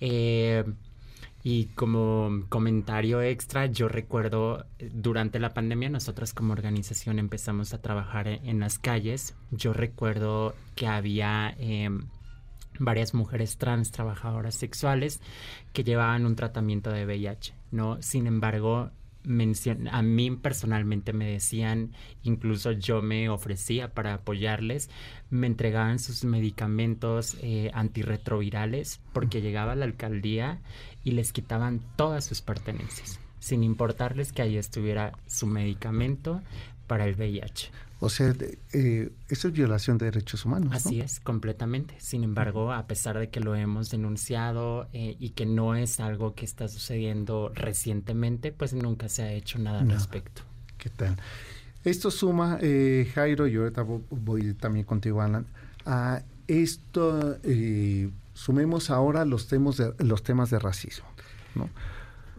[0.00, 0.64] Eh,
[1.44, 8.26] y como comentario extra, yo recuerdo durante la pandemia nosotras como organización empezamos a trabajar
[8.26, 9.34] en, las calles.
[9.50, 12.08] Yo recuerdo que había em,
[12.78, 15.20] varias mujeres trans trabajadoras sexuales
[15.72, 18.00] que llevaban un tratamiento de VIH, ¿no?
[18.02, 18.90] Sin embargo,
[19.90, 24.88] a mí personalmente me decían, incluso yo me ofrecía para apoyarles,
[25.28, 30.60] me entregaban sus medicamentos eh, antirretrovirales porque llegaba a la alcaldía
[31.04, 36.40] y les quitaban todas sus pertenencias, sin importarles que ahí estuviera su medicamento
[36.86, 37.70] para el VIH.
[38.00, 38.32] O sea,
[38.72, 40.72] eh, eso es violación de derechos humanos.
[40.72, 41.96] Así es, completamente.
[41.98, 46.34] Sin embargo, a pesar de que lo hemos denunciado eh, y que no es algo
[46.34, 50.42] que está sucediendo recientemente, pues nunca se ha hecho nada al respecto.
[50.78, 51.16] ¿Qué tal?
[51.84, 55.46] Esto suma, eh, Jairo, yo ahorita voy también contigo, Alan,
[55.86, 61.06] a esto, eh, sumemos ahora los temas de, los temas de racismo,
[61.54, 61.68] ¿no?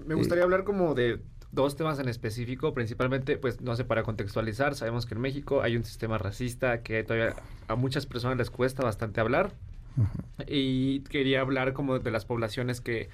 [0.05, 4.75] Me gustaría hablar como de dos temas en específico, principalmente, pues no sé, para contextualizar,
[4.75, 7.35] sabemos que en México hay un sistema racista que todavía
[7.67, 9.53] a muchas personas les cuesta bastante hablar.
[10.47, 13.09] Y quería hablar como de las poblaciones que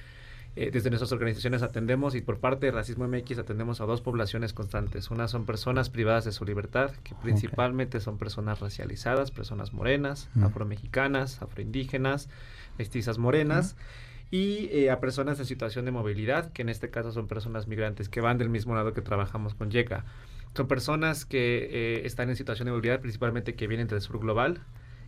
[0.55, 4.53] eh, desde nuestras organizaciones atendemos y por parte de Racismo MX atendemos a dos poblaciones
[4.53, 5.09] constantes.
[5.09, 11.41] Una son personas privadas de su libertad, que principalmente son personas racializadas, personas morenas, afromexicanas,
[11.41, 12.29] afroindígenas,
[12.77, 13.75] mestizas morenas
[14.31, 18.09] y eh, a personas en situación de movilidad, que en este caso son personas migrantes
[18.09, 20.05] que van del mismo lado que trabajamos con YECA.
[20.55, 24.61] Son personas que eh, están en situación de movilidad, principalmente que vienen del sur global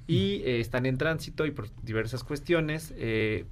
[0.06, 2.93] y eh, están en tránsito y por diversas cuestiones,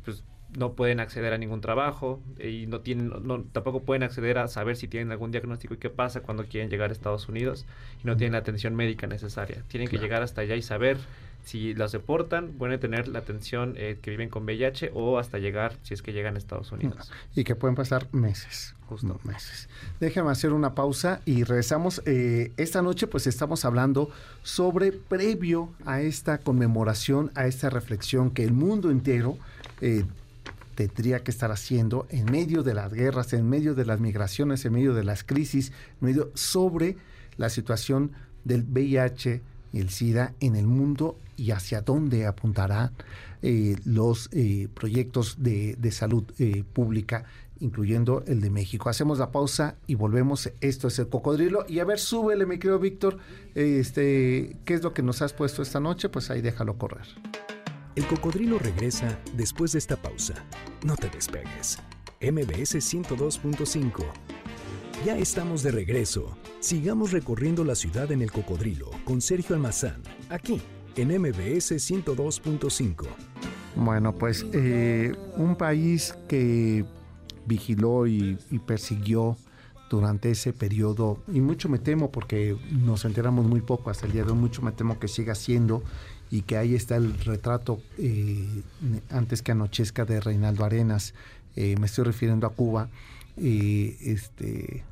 [0.04, 0.24] pues
[0.58, 4.76] no pueden acceder a ningún trabajo y no tienen, no, tampoco pueden acceder a saber
[4.76, 7.66] si tienen algún diagnóstico y qué pasa cuando quieren llegar a Estados Unidos
[8.04, 9.64] y no tienen la atención médica necesaria.
[9.68, 10.98] Tienen que llegar hasta allá y saber
[11.46, 15.78] si los deportan, pueden tener la atención eh, que viven con VIH o hasta llegar,
[15.84, 17.12] si es que llegan a Estados Unidos.
[17.36, 18.76] Y que pueden pasar meses.
[18.88, 19.20] Justo.
[19.24, 19.68] meses.
[20.00, 22.02] Déjame hacer una pausa y regresamos.
[22.06, 24.10] Eh, esta noche pues estamos hablando
[24.44, 29.38] sobre previo a esta conmemoración, a esta reflexión que el mundo entero
[29.82, 30.04] eh,
[30.76, 34.74] tendría que estar haciendo en medio de las guerras, en medio de las migraciones, en
[34.74, 36.98] medio de las crisis, en medio sobre
[37.38, 38.12] la situación
[38.44, 39.42] del VIH,
[39.74, 42.92] el SIDA en el mundo y hacia dónde apuntarán
[43.42, 47.26] eh, los eh, proyectos de, salud eh, pública,
[47.60, 48.90] incluyendo el de México.
[48.90, 50.52] Hacemos la pausa y volvemos.
[50.62, 51.66] Esto es el cocodrilo.
[51.68, 53.18] Y a ver, súbele, mi querido Víctor,
[53.54, 56.10] este, ¿qué es lo que nos has puesto esta noche?
[56.10, 57.06] Pues ahí déjalo correr.
[57.96, 60.34] El cocodrilo regresa después de esta pausa.
[60.84, 61.80] No te despegues.
[62.22, 64.06] MBS 102.5
[65.06, 66.36] ya estamos de regreso.
[66.60, 70.62] Sigamos recorriendo la ciudad en el cocodrilo con Sergio Almazán, aquí
[70.96, 73.06] en MBS 102.5.
[73.76, 76.86] Bueno, pues eh, un país que
[77.46, 79.38] vigiló y, persiguió
[79.90, 84.24] durante ese periodo, y mucho me temo porque nos enteramos muy poco hasta el día
[84.24, 85.84] de hoy, mucho me temo que siga siendo
[86.32, 88.64] y que ahí está el retrato eh,
[89.12, 91.14] antes que anochezca de Reinaldo Arenas,
[91.56, 92.90] eh, me estoy refiriendo a Cuba,
[93.38, 94.84] este,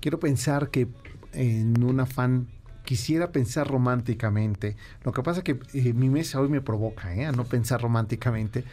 [0.00, 0.88] quiero pensar que
[1.32, 2.46] en un afán
[2.84, 4.76] quisiera pensar románticamente.
[5.02, 7.24] Lo que pasa es que eh, mi mesa hoy me provoca ¿eh?
[7.24, 8.64] a no pensar románticamente.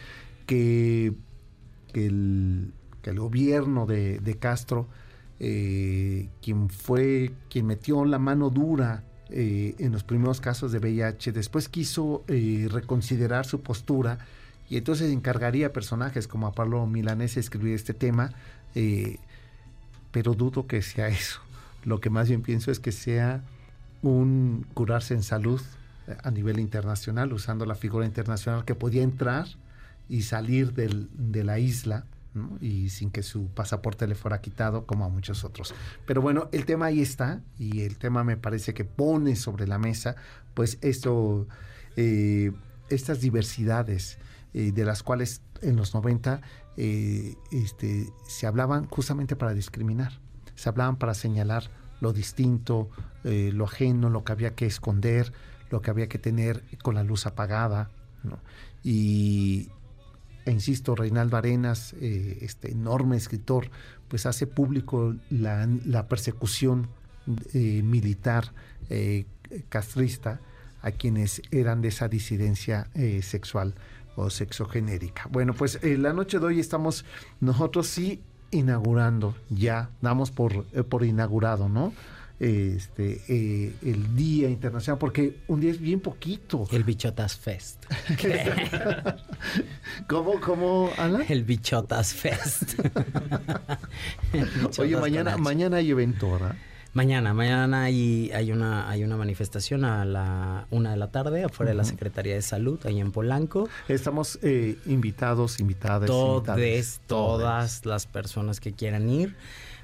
[0.45, 1.13] que,
[1.93, 4.87] el, gobierno de, Castro,
[5.39, 11.69] eh, quien fue, quien metió la mano dura en los primeros casos de VIH, después
[11.69, 14.19] quiso reconsiderar su postura
[14.69, 18.33] y entonces encargaría a personajes como a Pablo Milanés escribir este tema,
[20.11, 21.39] pero dudo que sea eso.
[21.85, 23.41] Lo que más bien pienso es que sea
[24.01, 25.61] un curarse en salud
[26.23, 29.47] a nivel internacional, usando la figura internacional que podía entrar
[30.09, 32.05] y salir de la isla
[32.59, 35.73] y sin que su pasaporte le fuera quitado como a muchos otros.
[36.05, 39.77] Pero bueno, el tema ahí está y el tema me parece que pone sobre la
[39.77, 40.15] mesa
[40.53, 41.47] pues esto,
[41.95, 42.51] eh,
[42.89, 44.17] estas diversidades
[44.53, 46.41] eh, de las cuales en los 90
[46.77, 50.19] eh, este, se hablaban justamente para discriminar,
[50.55, 51.69] se hablaban para señalar
[52.01, 52.89] lo distinto,
[53.23, 55.31] lo ajeno, lo que había que esconder,
[55.69, 57.89] lo que había que tener con la luz apagada.
[58.83, 59.69] Y,
[60.45, 63.69] e insisto, Reinaldo Arenas, eh, este enorme escritor,
[64.07, 66.89] pues hace público la, persecución
[67.53, 68.51] eh, militar
[68.89, 69.25] eh,
[69.69, 70.41] castrista
[70.81, 72.89] a quienes eran de esa disidencia
[73.21, 73.75] sexual
[74.15, 75.27] o sexogenérica.
[75.29, 77.05] Bueno, pues la noche de hoy estamos
[77.39, 81.93] nosotros sí inaugurando, ya damos por, por inaugurado, ¿no?
[82.41, 86.67] este, eh, el Día Internacional, porque un día es bien poquito.
[86.71, 87.85] El Bichotas Fest.
[90.07, 91.23] ¿Cómo, cómo, Ana?
[91.29, 92.79] El Bichotas Fest.
[94.79, 96.55] Oye, mañana, mañana hay evento, ¿verdad?
[96.93, 101.71] Mañana, mañana hay, hay, una, hay una manifestación a la una de la tarde afuera
[101.71, 103.69] de la Secretaría de Salud, ahí en Polanco.
[103.87, 106.07] Estamos eh, invitados, invitadas.
[106.07, 109.37] Todes, todas las personas que quieran ir.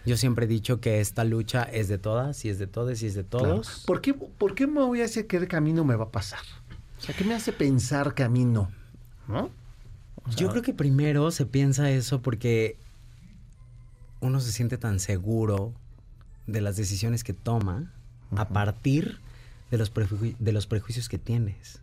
[0.06, 3.06] Yo siempre he dicho que esta lucha es de todas, y es de todos, y
[3.06, 3.84] es de todos.
[3.88, 6.42] ¿Por, qué, ¿Por qué me voy a hacer que el camino me va a pasar?
[6.98, 8.70] O sea, ¿qué me hace pensar camino?
[9.30, 9.50] ¿No?
[10.36, 12.76] Yo creo que primero se piensa eso porque
[14.20, 15.74] uno se siente tan seguro
[16.48, 17.92] de las decisiones que toma
[18.36, 19.20] a partir
[19.72, 19.92] de los,
[20.40, 21.82] de los prejuicios que tienes.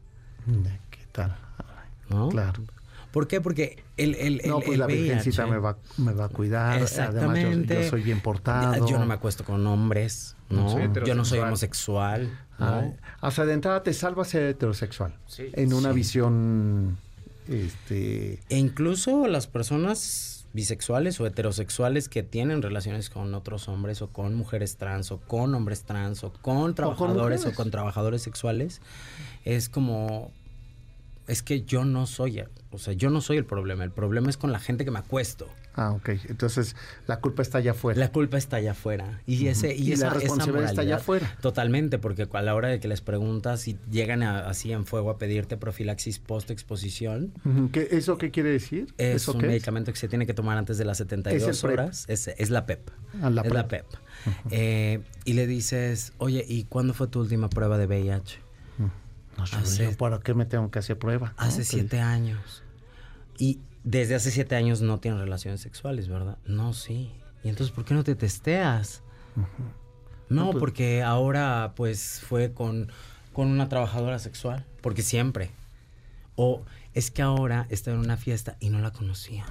[0.90, 1.36] ¿Qué tal?
[2.08, 2.28] ¿No?
[2.28, 2.64] Claro.
[3.12, 3.40] ¿Por qué?
[3.40, 6.82] Porque el, el, no, pues la virgencita me va, me va a cuidar.
[6.82, 7.84] Exactamente.
[7.84, 8.88] yo, soy bien portado.
[8.88, 10.76] Yo no me acuesto con hombres, ¿no?
[11.04, 12.36] yo no soy homosexual.
[12.58, 12.96] ¿no?
[13.20, 15.14] hasta de entrada te salva ser heterosexual.
[15.26, 16.98] Sí, en una visión...
[17.48, 18.40] Este...
[18.48, 24.34] E incluso las personas bisexuales o heterosexuales que tienen relaciones con otros hombres o con
[24.34, 28.80] mujeres trans o con hombres trans o con trabajadores o con trabajadores sexuales,
[29.44, 30.30] es como
[31.26, 34.36] es que yo no soy, o sea, yo no soy el problema, el problema es
[34.36, 35.48] con la gente que me acuesto.
[35.76, 36.10] Ah, ok.
[36.28, 37.98] Entonces la culpa está allá afuera.
[37.98, 39.20] La culpa está allá afuera.
[39.26, 41.36] Y, ese, y, esa, la responsabilidad está allá afuera.
[41.40, 45.18] Totalmente, porque a la hora de que les preguntas y llegan así en fuego a
[45.18, 47.32] pedirte profilaxis post-exposición.
[47.72, 48.94] ¿Eso qué quiere decir?
[48.98, 52.04] Es un medicamento que se tiene que tomar antes de las 72 horas.
[52.08, 52.90] Es, es, la PEP.
[53.20, 53.86] Ah, la es la PEP.
[54.50, 58.38] Eh, y le dices, oye, ¿y cuándo fue tu última prueba de VIH?
[59.36, 61.34] No sé, ¿para qué me tengo que hacer prueba?
[61.36, 62.62] Hace siete años.
[63.36, 66.38] Y desde hace siete años no tienen relaciones sexuales, ¿verdad?
[66.46, 67.12] No, sí.
[67.44, 69.02] ¿Y entonces por qué no te testeas?
[70.28, 72.90] No, pues porque ahora pues fue con,
[73.32, 75.50] con una trabajadora sexual, porque siempre.
[76.34, 76.62] O
[76.94, 79.44] es que ahora está en una fiesta y no la conocía.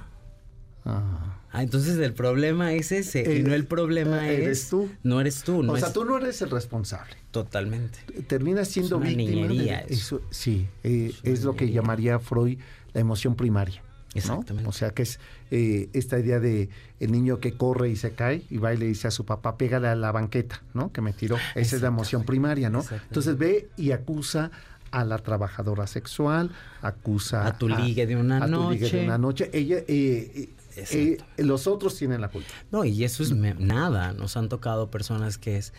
[0.86, 1.40] Ah.
[1.50, 4.90] ah, entonces el problema es ese y no el problema eh, es tú.
[5.02, 5.62] No eres tú.
[5.62, 7.16] No o sea, tú no eres el responsable.
[7.30, 8.00] Totalmente.
[8.26, 9.46] Terminas siendo víctima.
[9.46, 10.20] De eso.
[10.30, 12.58] Sí, eh, es, lo que llamaría Freud
[12.92, 13.82] la emoción primaria.
[14.14, 14.68] Exactamente.
[14.68, 15.18] O sea, que es
[15.50, 16.68] eh, esta idea de
[17.00, 19.56] el niño que corre y se cae y va y le dice a su papá,
[19.56, 20.92] pégale a la banqueta, ¿no?
[20.92, 21.36] Que me tiró.
[21.54, 22.84] Esa es la emoción primaria, ¿no?
[23.08, 24.50] Entonces ve y acusa
[24.90, 28.78] a la trabajadora sexual, acusa a tu ligue de una noche.
[28.78, 29.50] Tu ligue de una noche.
[29.52, 32.48] Ella, eh, eh, los otros tienen la culpa.
[32.70, 34.12] No, y eso es nada.
[34.12, 35.72] Nos han tocado personas que es.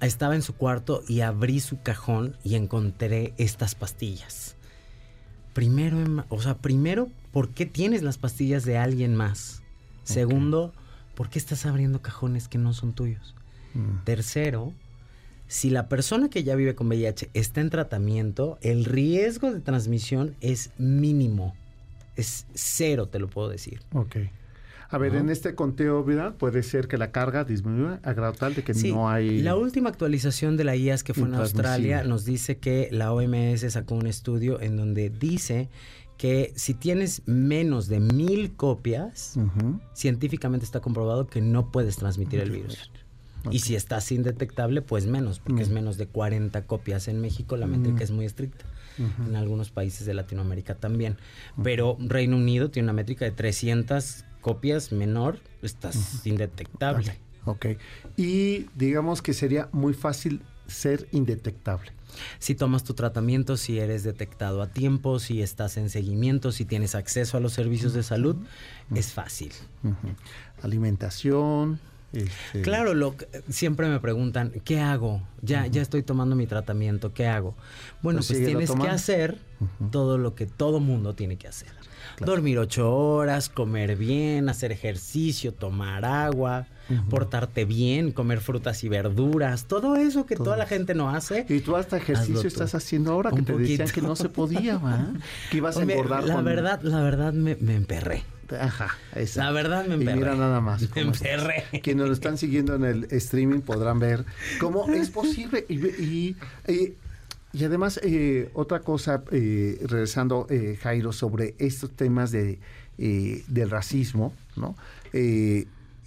[0.00, 4.54] Estaba en su cuarto y abrí su cajón y encontré estas pastillas.
[5.52, 9.62] Primero, o sea, primero, ¿por qué tienes las pastillas de alguien más?
[10.04, 10.72] Segundo,
[11.14, 13.34] ¿por qué estás abriendo cajones que no son tuyos?
[13.74, 14.04] Mm.
[14.04, 14.72] Tercero,
[15.46, 20.34] si la persona que ya vive con VIH está en tratamiento, el riesgo de transmisión
[20.40, 21.54] es mínimo
[22.18, 23.80] es cero, te lo puedo decir.
[23.94, 24.16] Ok.
[24.90, 28.54] A ver, en este conteo viral puede ser que la carga disminuya a grado tal
[28.54, 29.42] de que no hay...
[29.42, 33.70] La última actualización de la IAS que fue en Australia nos dice que la OMS
[33.70, 35.68] sacó un estudio en donde dice
[36.18, 39.38] que si tienes menos de mil copias,
[39.94, 42.90] científicamente está comprobado que no puedes transmitir el virus.
[43.50, 47.66] Y si estás indetectable, pues menos, porque es menos de 40 copias en México, la
[47.66, 48.64] métrica es muy estricta.
[48.98, 51.16] En algunos países de Latinoamérica también.
[51.62, 57.16] Pero Reino Unido tiene una métrica de 300 copias menor, estás indetectable.
[57.44, 57.66] ok.
[58.16, 61.90] Y digamos que sería muy fácil ser indetectable.
[62.38, 66.94] Si tomas tu tratamiento, si eres detectado a tiempo, si estás en seguimiento, si tienes
[66.94, 68.36] acceso a los servicios de salud,
[68.94, 69.52] es fácil.
[70.62, 71.80] Alimentación.
[72.12, 72.62] Este...
[72.62, 73.14] Claro, lo,
[73.50, 75.22] siempre me preguntan, ¿qué hago?
[75.42, 77.54] Ya, ya estoy tomando mi tratamiento, ¿qué hago?
[78.02, 79.38] Bueno, pues, pues tienes que hacer
[79.90, 81.68] todo lo que todo mundo tiene que hacer.
[82.20, 86.66] Dormir ocho horas, comer bien, hacer ejercicio, tomar agua,
[87.10, 91.46] portarte bien, comer frutas y verduras, todo eso que toda la gente no hace.
[91.48, 95.08] Y tú hasta ejercicio estás haciendo ahora, que te decían que no se podía, ¿va?
[95.50, 96.24] que ibas a engordar.
[96.24, 98.24] La verdad, la verdad me, emperré.
[98.58, 99.44] Ajá, esa.
[99.44, 100.12] La verdad me emperré.
[100.12, 100.82] Y mira nada más.
[100.94, 101.64] Me emperré.
[101.82, 104.24] Quienes lo están siguiendo en el streaming podrán ver
[104.58, 105.66] cómo es posible.
[105.68, 106.94] y, y y
[107.64, 112.58] además, eh, otra cosa, eh, regresando, eh, Jairo, sobre estos temas de,
[112.98, 114.74] del racismo, ¿no?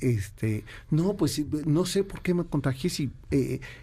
[0.02, 3.12] este, no, pues no sé por qué me contagié si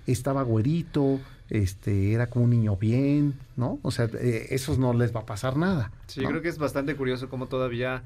[0.07, 3.79] estaba güerito, este, era como un niño bien, ¿no?
[3.83, 4.11] O sea,
[4.51, 5.91] esos no les va a pasar nada.
[6.07, 8.03] Sí, yo creo que es bastante curioso cómo todavía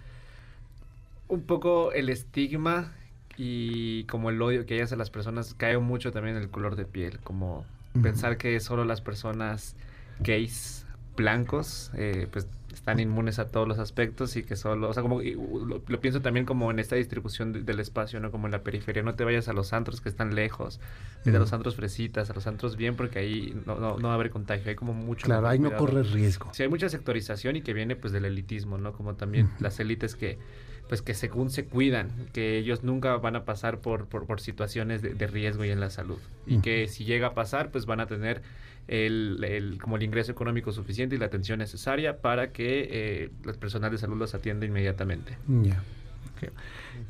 [1.28, 2.92] un poco el estigma
[3.36, 6.76] y como el odio que hay hacia las personas cae mucho también en el color
[6.76, 7.64] de piel, como
[8.00, 9.76] Pensar que solo las personas
[10.20, 15.02] gays blancos eh, pues están inmunes a todos los aspectos y que solo, o sea,
[15.02, 18.30] como lo, pienso también como en esta distribución del espacio, ¿no?
[18.30, 20.80] Como en la periferia, no te vayas a los antros que están lejos,
[21.26, 24.30] a los antros fresitas, a los antros bien, porque ahí no, no, va a haber
[24.30, 25.26] contagio, hay como mucho...
[25.26, 26.48] Claro, ahí no corre riesgo.
[26.52, 28.92] Sí, hay mucha sectorización y que viene pues del elitismo, ¿no?
[28.92, 30.38] Como también las élites que
[30.88, 35.26] pues que según se cuidan, que ellos nunca van a pasar por, por, situaciones de,
[35.26, 36.18] riesgo y en la salud.
[36.46, 38.42] Y que si llega a pasar, pues van a tener
[38.88, 43.54] el, el, como el ingreso económico suficiente y la atención necesaria para que eh, el
[43.54, 45.38] personal de salud los atienda inmediatamente.
[45.48, 45.82] Ya.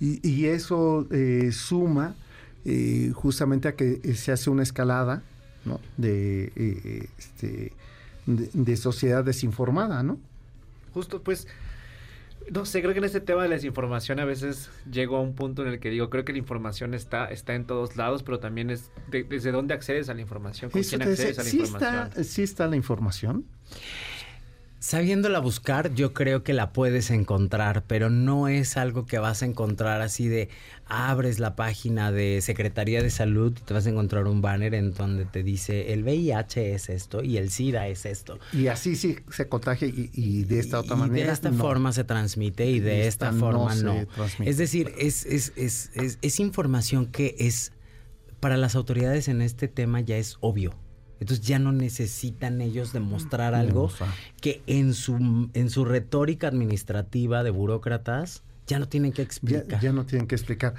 [0.01, 2.15] Y, y, eso eh, suma
[2.65, 5.23] eh, justamente a que se hace una escalada
[5.65, 5.81] ¿no?
[5.97, 7.73] de, eh, este,
[8.27, 10.19] de, de sociedad desinformada, ¿no?
[10.93, 11.49] Justo, pues
[12.50, 15.35] no sé, creo que en este tema de la desinformación a veces llego a un
[15.35, 18.38] punto en el que digo, creo que la información está, está en todos lados, pero
[18.38, 22.07] también es desde dónde accedes a la información, con quién accedes a la información.
[22.09, 23.46] Está, ¿Sí está la información?
[24.83, 29.47] Sabiéndola buscar, yo creo que la puedes encontrar, pero no es algo que vas a
[29.47, 30.49] encontrar así de
[30.87, 34.92] abres la página de Secretaría de Salud y te vas a encontrar un banner en
[34.92, 38.40] donde te dice el VIH es esto y el SIDA es esto.
[38.53, 41.29] Y así sí se contagia y, de esta otra manera.
[41.29, 44.05] De esta forma se transmite y de esta, forma no.
[44.40, 47.71] Es decir, es, es, es, es información que es
[48.40, 50.75] para las autoridades en este tema ya es obvio.
[51.23, 53.91] Entonces ya no necesitan ellos demostrar algo
[54.41, 59.81] que en su, en su retórica administrativa de burócratas ya no tienen que explicar.
[59.81, 60.75] Ya, no tienen que explicar.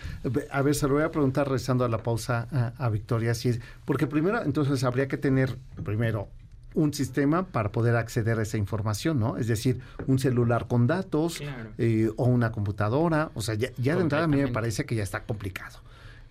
[0.52, 3.34] A ver, se lo voy a preguntar rezando a la pausa a, Victoria.
[3.36, 6.28] Si es, porque primero, entonces habría que tener, primero,
[6.74, 9.38] un sistema para poder acceder a esa información, ¿no?
[9.38, 11.42] Es decir, un celular con datos
[11.78, 13.32] eh, o una computadora.
[13.34, 15.80] O sea, ya, ya de entrada a mí me parece que ya está complicado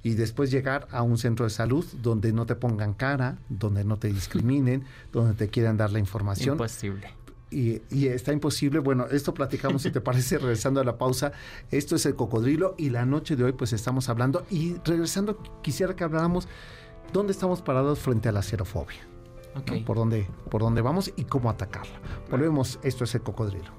[0.02, 3.98] y después llegar a un centro de salud donde no te pongan cara, donde no
[3.98, 6.54] te discriminen, donde te quieran dar la información.
[6.54, 7.08] Imposible.
[7.50, 8.78] Y, y, está imposible.
[8.78, 11.32] Bueno, esto platicamos, si te parece, regresando a la pausa.
[11.70, 15.94] Esto es el cocodrilo y la noche de hoy pues estamos hablando y regresando quisiera
[15.94, 16.48] que habláramos
[17.12, 19.06] dónde estamos parados frente a la xerofobia.
[19.84, 22.00] ¿Por, dónde, ¿Por dónde vamos y cómo atacarla?
[22.30, 23.70] Volvemos, esto es el cocodrilo.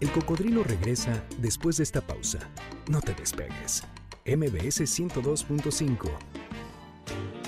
[0.00, 2.38] El cocodrilo regresa después de esta pausa.
[2.88, 3.84] No te despegues.
[4.24, 6.08] MBS 102.5.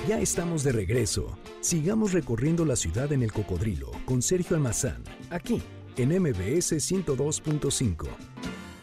[0.08, 1.38] Ya estamos de regreso.
[1.60, 5.62] Sigamos recorriendo la ciudad en el cocodrilo con Sergio Almazán, aquí
[5.96, 8.08] en MBS 102.5.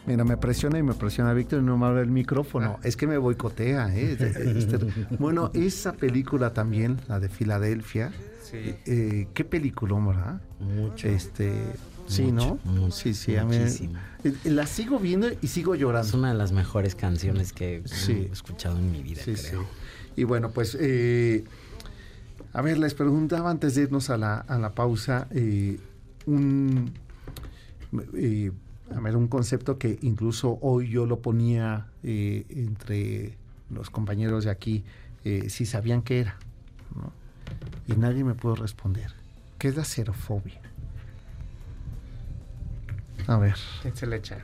[0.06, 2.78] Mira, me presiona y me presiona Víctor y no me abre el micrófono.
[2.78, 2.80] Ah.
[2.82, 3.94] Es que me boicotea.
[3.94, 4.16] ¿eh?
[4.56, 4.78] Este,
[5.18, 8.10] bueno, esa película también, la de Filadelfia.
[8.42, 8.74] Sí.
[8.86, 10.40] Eh, ¿Qué película, verdad?
[10.58, 11.08] Mucho.
[11.08, 11.52] Este,
[12.06, 12.58] Sí, ¿no?
[12.90, 16.08] sí, sí, a mí, eh, la sigo viendo y sigo llorando.
[16.08, 19.66] Es una de las mejores canciones que he escuchado en mi vida, creo.
[20.16, 21.44] Y bueno, pues, eh,
[22.52, 25.78] a ver, les preguntaba antes de irnos a la, a la pausa, eh,
[26.26, 26.92] un,
[28.94, 33.36] a ver, un concepto que incluso hoy yo lo ponía entre
[33.70, 34.84] los compañeros de aquí,
[35.48, 36.36] si sabían qué era,
[36.94, 37.12] ¿no?
[37.86, 39.12] Y nadie me pudo responder.
[39.58, 40.60] ¿Qué es la xerofobia?
[43.32, 43.54] A ver.
[43.80, 44.38] ¿Quién se le echa?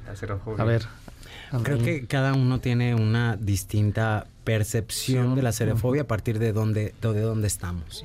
[0.59, 0.87] A ver.
[1.63, 6.95] Creo que cada uno tiene una distinta percepción de la xerofobia a partir de dónde,
[7.01, 8.03] de dónde estamos.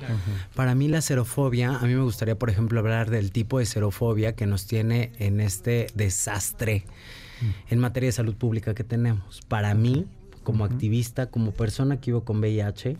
[0.54, 4.34] Para mí la xerofobia, a mí me gustaría, por ejemplo, hablar del tipo de xerofobia
[4.34, 6.84] que nos tiene en este desastre
[7.70, 9.40] en materia de salud pública que tenemos.
[9.48, 10.06] Para mí,
[10.42, 12.98] como activista, como persona que vivo con VIH,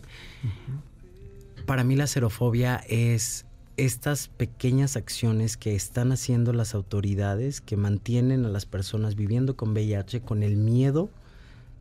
[1.65, 3.45] para mí la xerofobia es
[3.77, 9.73] estas pequeñas acciones que están haciendo las autoridades que mantienen a las personas viviendo con
[9.73, 11.09] VIH con el miedo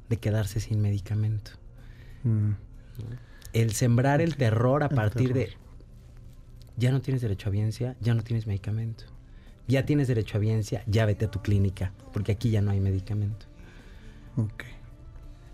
[0.09, 1.53] de quedarse sin medicamento.
[2.25, 2.53] Mm.
[3.53, 5.51] El sembrar el terror a partir de
[6.77, 9.05] ya no tienes derecho a biencia, ya no tienes medicamento.
[9.69, 12.81] Ya tienes derecho a biencia, ya vete a tu clínica, porque aquí ya no hay
[12.81, 13.47] medicamento.
[14.37, 14.65] Ok.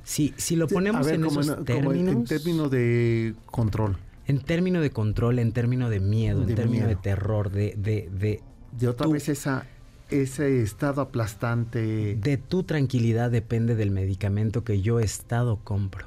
[0.03, 2.14] Si, si lo ponemos en esos términos...
[2.14, 3.99] en términos de control
[4.31, 7.74] en términos de control, en términos de miedo, en términos de terror, de...
[7.76, 9.66] De, de, de otra vez esa,
[10.09, 12.14] ese estado aplastante.
[12.14, 16.07] De tu tranquilidad depende del medicamento que yo estado compro.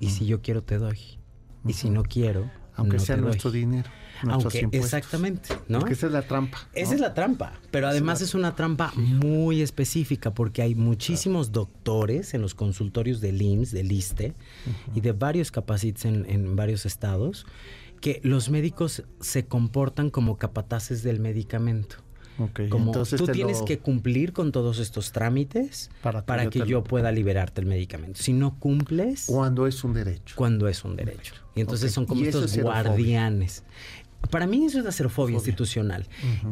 [0.00, 0.98] Y si yo quiero, te doy.
[1.66, 3.88] Y si no quiero, aunque no sea nuestro dinero.
[4.28, 5.80] Aunque, exactamente, ¿no?
[5.80, 6.66] Porque esa es la trampa.
[6.74, 12.34] Esa es la trampa, pero además es, una trampa muy específica porque hay muchísimos doctores
[12.34, 14.34] en los consultorios del IMSS, del ISTE
[14.94, 17.46] y de varios capacites en, varios estados
[18.00, 21.96] que los médicos se comportan como capataces del medicamento.
[22.68, 27.66] como tú tienes que cumplir con todos estos trámites para que, yo, pueda liberarte el
[27.66, 28.20] medicamento.
[28.20, 29.26] Si no cumples...
[29.26, 30.34] Cuando es un derecho.
[30.36, 31.34] Cuando es un derecho.
[31.54, 33.62] Y entonces son como estos guardianes.
[34.30, 36.06] Para mí eso es la xerofobia institucional.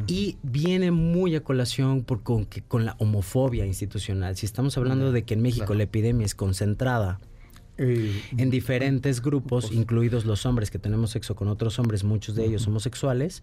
[0.07, 4.37] Y viene muy a colación por, con, con la homofobia institucional.
[4.37, 7.21] Si estamos hablando de que en México la epidemia es concentrada
[7.83, 12.45] eh, en diferentes grupos, incluidos los hombres que tenemos sexo con otros hombres, muchos de
[12.45, 13.43] ellos homosexuales,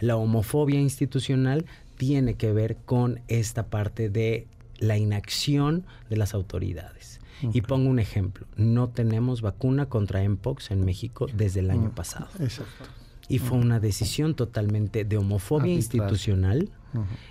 [0.00, 1.64] la homofobia institucional
[1.96, 4.46] tiene que ver con esta parte de
[4.78, 7.20] la inacción de las autoridades.
[7.54, 12.28] Y pongo un ejemplo, no tenemos vacuna contra MPOX en México desde el año pasado.
[12.40, 12.90] Exacto
[13.28, 16.70] y fue una decisión totalmente de homofobia institucional,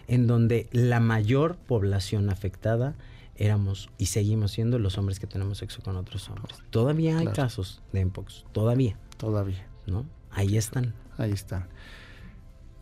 [0.07, 2.95] en donde la mayor población afectada
[3.35, 6.57] éramos y seguimos siendo los hombres que tenemos sexo con otros hombres.
[6.69, 8.97] Todavía hay casos de Mpox, todavía.
[9.17, 9.65] Todavía.
[9.85, 10.05] ¿No?
[10.31, 10.93] Ahí están.
[11.17, 11.67] Ahí están.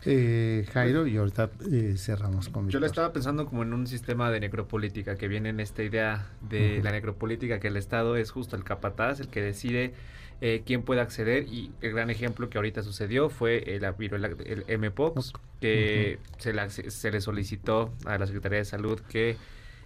[0.08, 4.30] Eh, Jairo, y ahorita eh, cerramos con Yo lo estaba pensando como en un sistema
[4.30, 8.56] de necropolítica, que viene en esta idea de la necropolítica, que el Estado es justo
[8.56, 9.94] el capataz, el que decide
[10.42, 15.34] eh, quién puede acceder y el gran ejemplo que ahorita sucedió fue el, el MPOX,
[15.62, 19.38] que se, se, le solicitó a la Secretaría de Salud que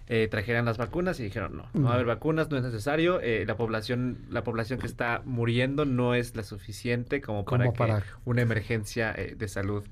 [0.08, 3.20] eh, trajeran las vacunas y dijeron no, no va a haber vacunas, no es necesario,
[3.20, 8.02] eh, la población la población que está muriendo no es la suficiente como para, para...
[8.24, 9.84] una emergencia de salud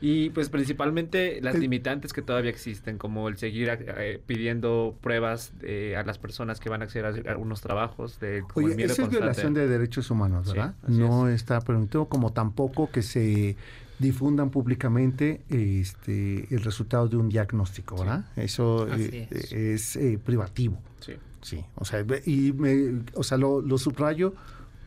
[0.00, 5.52] y pues principalmente las limitantes que todavía existen, como el seguir eh, pidiendo pruebas
[5.96, 8.20] a las personas que van a acceder a algunos trabajos.
[8.20, 10.74] De, Oye, esa es violación de derechos humanos, ¿verdad?
[10.86, 13.56] no está permitido, como tampoco que se
[13.98, 18.26] difundan públicamente este el resultado de un diagnóstico, ¿verdad?
[18.36, 20.78] Eso eh, es, eh, privativo.
[21.00, 21.14] Sí.
[21.42, 24.34] Sí, o sea, y me, o sea, lo, lo subrayo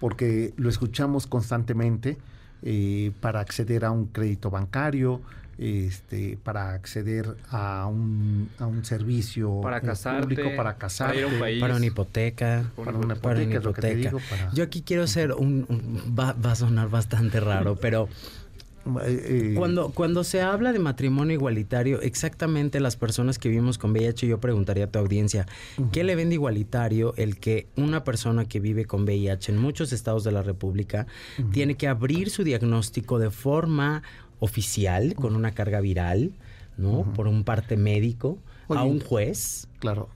[0.02, 2.18] porque lo escuchamos constantemente
[2.64, 5.22] eh, para acceder a un crédito bancario,
[5.60, 11.26] este, para acceder a un, a un servicio para público, para casarte,
[11.60, 14.12] para, una hipoteca, para una hipoteca.
[14.54, 15.68] Yo aquí quiero ser un,
[16.18, 18.08] va, va, a sonar bastante raro, pero
[19.04, 24.28] eh, cuando, cuando se habla de matrimonio igualitario, exactamente las personas que vivimos con VIH,
[24.28, 25.46] yo preguntaría a tu audiencia,
[25.92, 30.24] ¿qué le vende igualitario el que una persona que vive con VIH en muchos estados
[30.24, 31.08] de la República
[31.52, 34.04] tiene que abrir su diagnóstico de forma
[34.40, 36.32] oficial, con una carga viral,
[36.78, 37.04] ¿no?
[37.14, 38.38] Por un parte médico,
[38.70, 39.68] a un juez.
[39.80, 40.10] Claro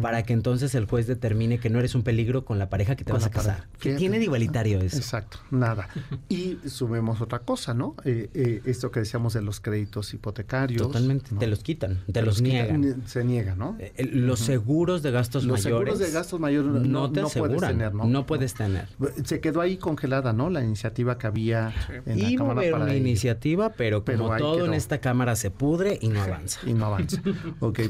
[0.00, 3.04] para que entonces el juez determine que no eres un peligro con la pareja que
[3.04, 3.66] te vas a casar.
[3.78, 4.96] ¿Qué tiene de igualitario eso?
[4.96, 5.88] Exacto, nada.
[6.28, 7.96] Y sumemos otra cosa, ¿no?
[8.04, 10.82] Eh, eh, esto que decíamos de los créditos hipotecarios.
[10.82, 13.02] Totalmente, te los quitan, te, los, niegan.
[13.06, 13.76] se niega, ¿no?
[13.78, 15.64] Eh, los seguros de gastos mayores.
[15.64, 18.04] Los seguros de gastos mayores no, te puedes tener, ¿no?
[18.04, 18.88] No puedes tener.
[19.24, 20.50] Se quedó ahí congelada, ¿no?
[20.50, 21.74] La iniciativa que había
[22.06, 25.98] en la Cámara a haber una iniciativa, pero, como todo en esta Cámara se pudre
[26.00, 26.60] y no avanza.
[26.66, 27.20] Y no avanza.
[27.60, 27.80] ok,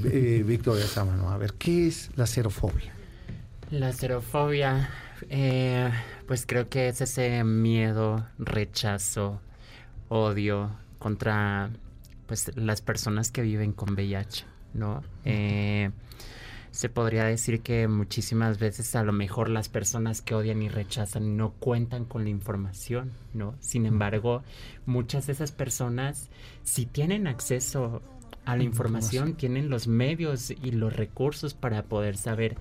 [0.45, 2.93] Victoria Sámano, a ver, ¿qué es la xerofobia?
[3.71, 4.89] La xerofobia,
[5.29, 5.91] eh,
[6.27, 9.41] pues creo que es ese miedo, rechazo,
[10.09, 11.71] odio contra
[12.27, 15.03] pues las personas que viven con VIH, ¿no?
[15.25, 15.91] Eh,
[16.71, 21.37] se podría decir que muchísimas veces a lo mejor las personas que odian y rechazan
[21.37, 23.55] no cuentan con la información, ¿no?
[23.61, 24.43] Sin embargo,
[24.87, 26.31] muchas de esas personas,
[26.63, 28.01] si tienen acceso
[28.45, 32.57] a la información, tienen los medios y los recursos para poder saber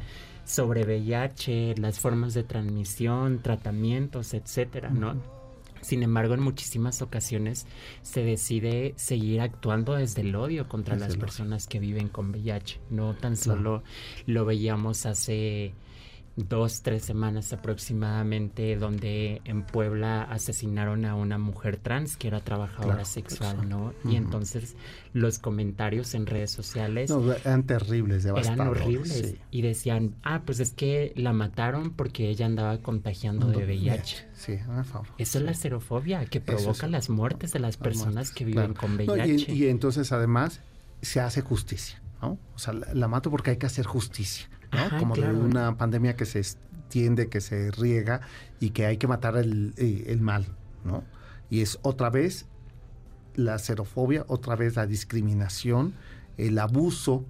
[0.45, 5.15] sobre VIH, las formas de transmisión, tratamientos, etcétera, ¿no?
[5.81, 7.65] Sin embargo, en muchísimas ocasiones
[8.03, 12.79] se decide seguir actuando desde el odio contra las personas que viven con VIH.
[12.91, 13.83] No tan solo
[14.27, 15.73] lo veíamos hace
[16.35, 23.05] dos, tres semanas aproximadamente, donde en Puebla asesinaron a una mujer trans que era trabajadora
[23.05, 23.93] sexual, ¿no?
[24.05, 24.75] Y entonces
[25.13, 27.09] los comentarios en redes sociales...
[27.09, 29.35] No, eran terribles, Eran horribles.
[29.51, 34.27] Y decían, ah, pues es que la mataron porque ella andaba contagiando de VIH.
[34.33, 35.07] Sí, favor.
[35.17, 39.51] Eso es la xerofobia que provoca las muertes de las personas que viven con VIH.
[39.51, 40.61] y, entonces además
[41.01, 42.37] se hace justicia, ¿no?
[42.55, 44.47] O sea, la mato porque hay que hacer justicia.
[44.99, 48.21] Como de una pandemia que se extiende, que se riega
[48.59, 50.45] y que hay que matar el, el mal,
[50.83, 51.03] ¿no?
[51.49, 52.45] Y es otra vez
[53.35, 55.93] la xerofobia, otra vez la discriminación,
[56.37, 57.25] el abuso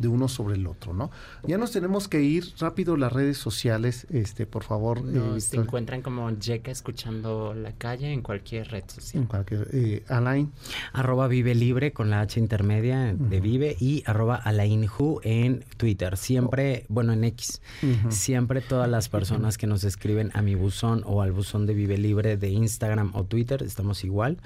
[0.00, 1.10] de uno sobre el otro, ¿no?
[1.46, 5.04] Ya nos tenemos que ir rápido las redes sociales, este, por favor.
[5.04, 9.22] Nos se encuentran como Jeca escuchando la calle en cualquier red social.
[9.22, 10.50] En cualquier, eh, Alain.
[10.94, 16.16] Arroba Vive Libre con la H intermedia de Vive y arroba Alainhu en Twitter.
[16.16, 17.60] Siempre, bueno, en X.
[18.08, 21.98] Siempre todas las personas que nos escriben a mi buzón o al buzón de Vive
[21.98, 24.38] Libre de Instagram o Twitter, estamos igual,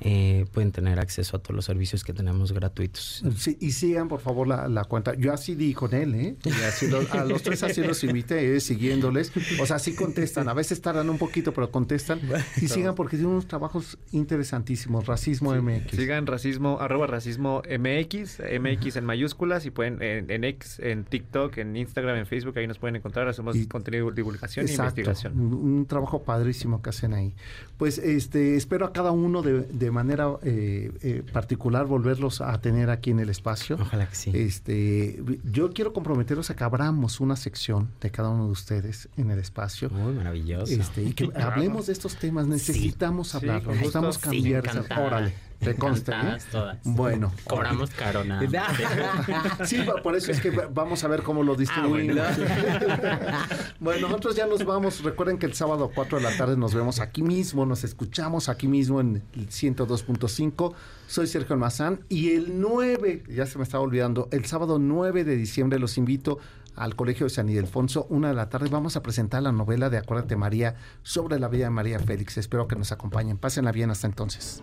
[0.00, 3.22] eh, pueden tener acceso a todos los servicios que tenemos gratuitos.
[3.36, 6.36] Sí, y sigan, por favor, la, la cuenta yo así di con él, ¿eh?
[7.12, 8.60] a los tres así los invité, ¿eh?
[8.60, 9.32] siguiéndoles.
[9.60, 10.48] O sea, sí contestan.
[10.48, 12.20] A veces tardan un poquito, pero contestan.
[12.60, 15.06] Y sigan porque tienen unos trabajos interesantísimos.
[15.06, 15.96] Racismo MX.
[15.96, 21.58] Sigan racismo, arroba racismo MX, MX en mayúsculas y pueden en, en, X, en TikTok,
[21.58, 23.28] en Instagram, en Facebook, ahí nos pueden encontrar.
[23.28, 25.38] Hacemos contenido de divulgación e investigación.
[25.38, 27.34] Un, trabajo padrísimo que hacen ahí.
[27.78, 32.90] Pues este espero a cada uno de, de manera eh, eh, particular volverlos a tener
[32.90, 33.76] aquí en el espacio.
[33.80, 34.30] Ojalá que sí.
[34.34, 39.30] Este, yo quiero comprometeros a que abramos una sección de cada uno de ustedes en
[39.30, 39.90] el espacio.
[39.90, 40.72] Muy maravilloso.
[40.72, 42.46] Este, y que hablemos de estos temas.
[42.46, 44.64] Necesitamos hablar, necesitamos cambiar.
[44.98, 45.49] Órale.
[45.60, 46.36] Te consta.
[46.36, 46.78] ¿eh?
[46.84, 47.32] Bueno.
[47.46, 48.46] Cobramos caro nada.
[49.64, 52.16] sí, por eso es que vamos a ver cómo lo distribuimos.
[52.18, 53.46] Ah,
[53.80, 54.08] bueno.
[54.08, 55.02] nosotros ya nos vamos.
[55.02, 58.48] Recuerden que el sábado a 4 de la tarde nos vemos aquí mismo, nos escuchamos
[58.48, 60.72] aquí mismo en el 102.5.
[61.06, 65.36] Soy Sergio Almazán y el 9, ya se me estaba olvidando, el sábado 9 de
[65.36, 66.38] diciembre los invito
[66.76, 69.98] al Colegio de San Ildefonso, una de la tarde, vamos a presentar la novela de
[69.98, 72.38] Acuérdate María sobre la vida de María Félix.
[72.38, 73.38] Espero que nos acompañen.
[73.38, 74.62] Pásenla bien hasta entonces.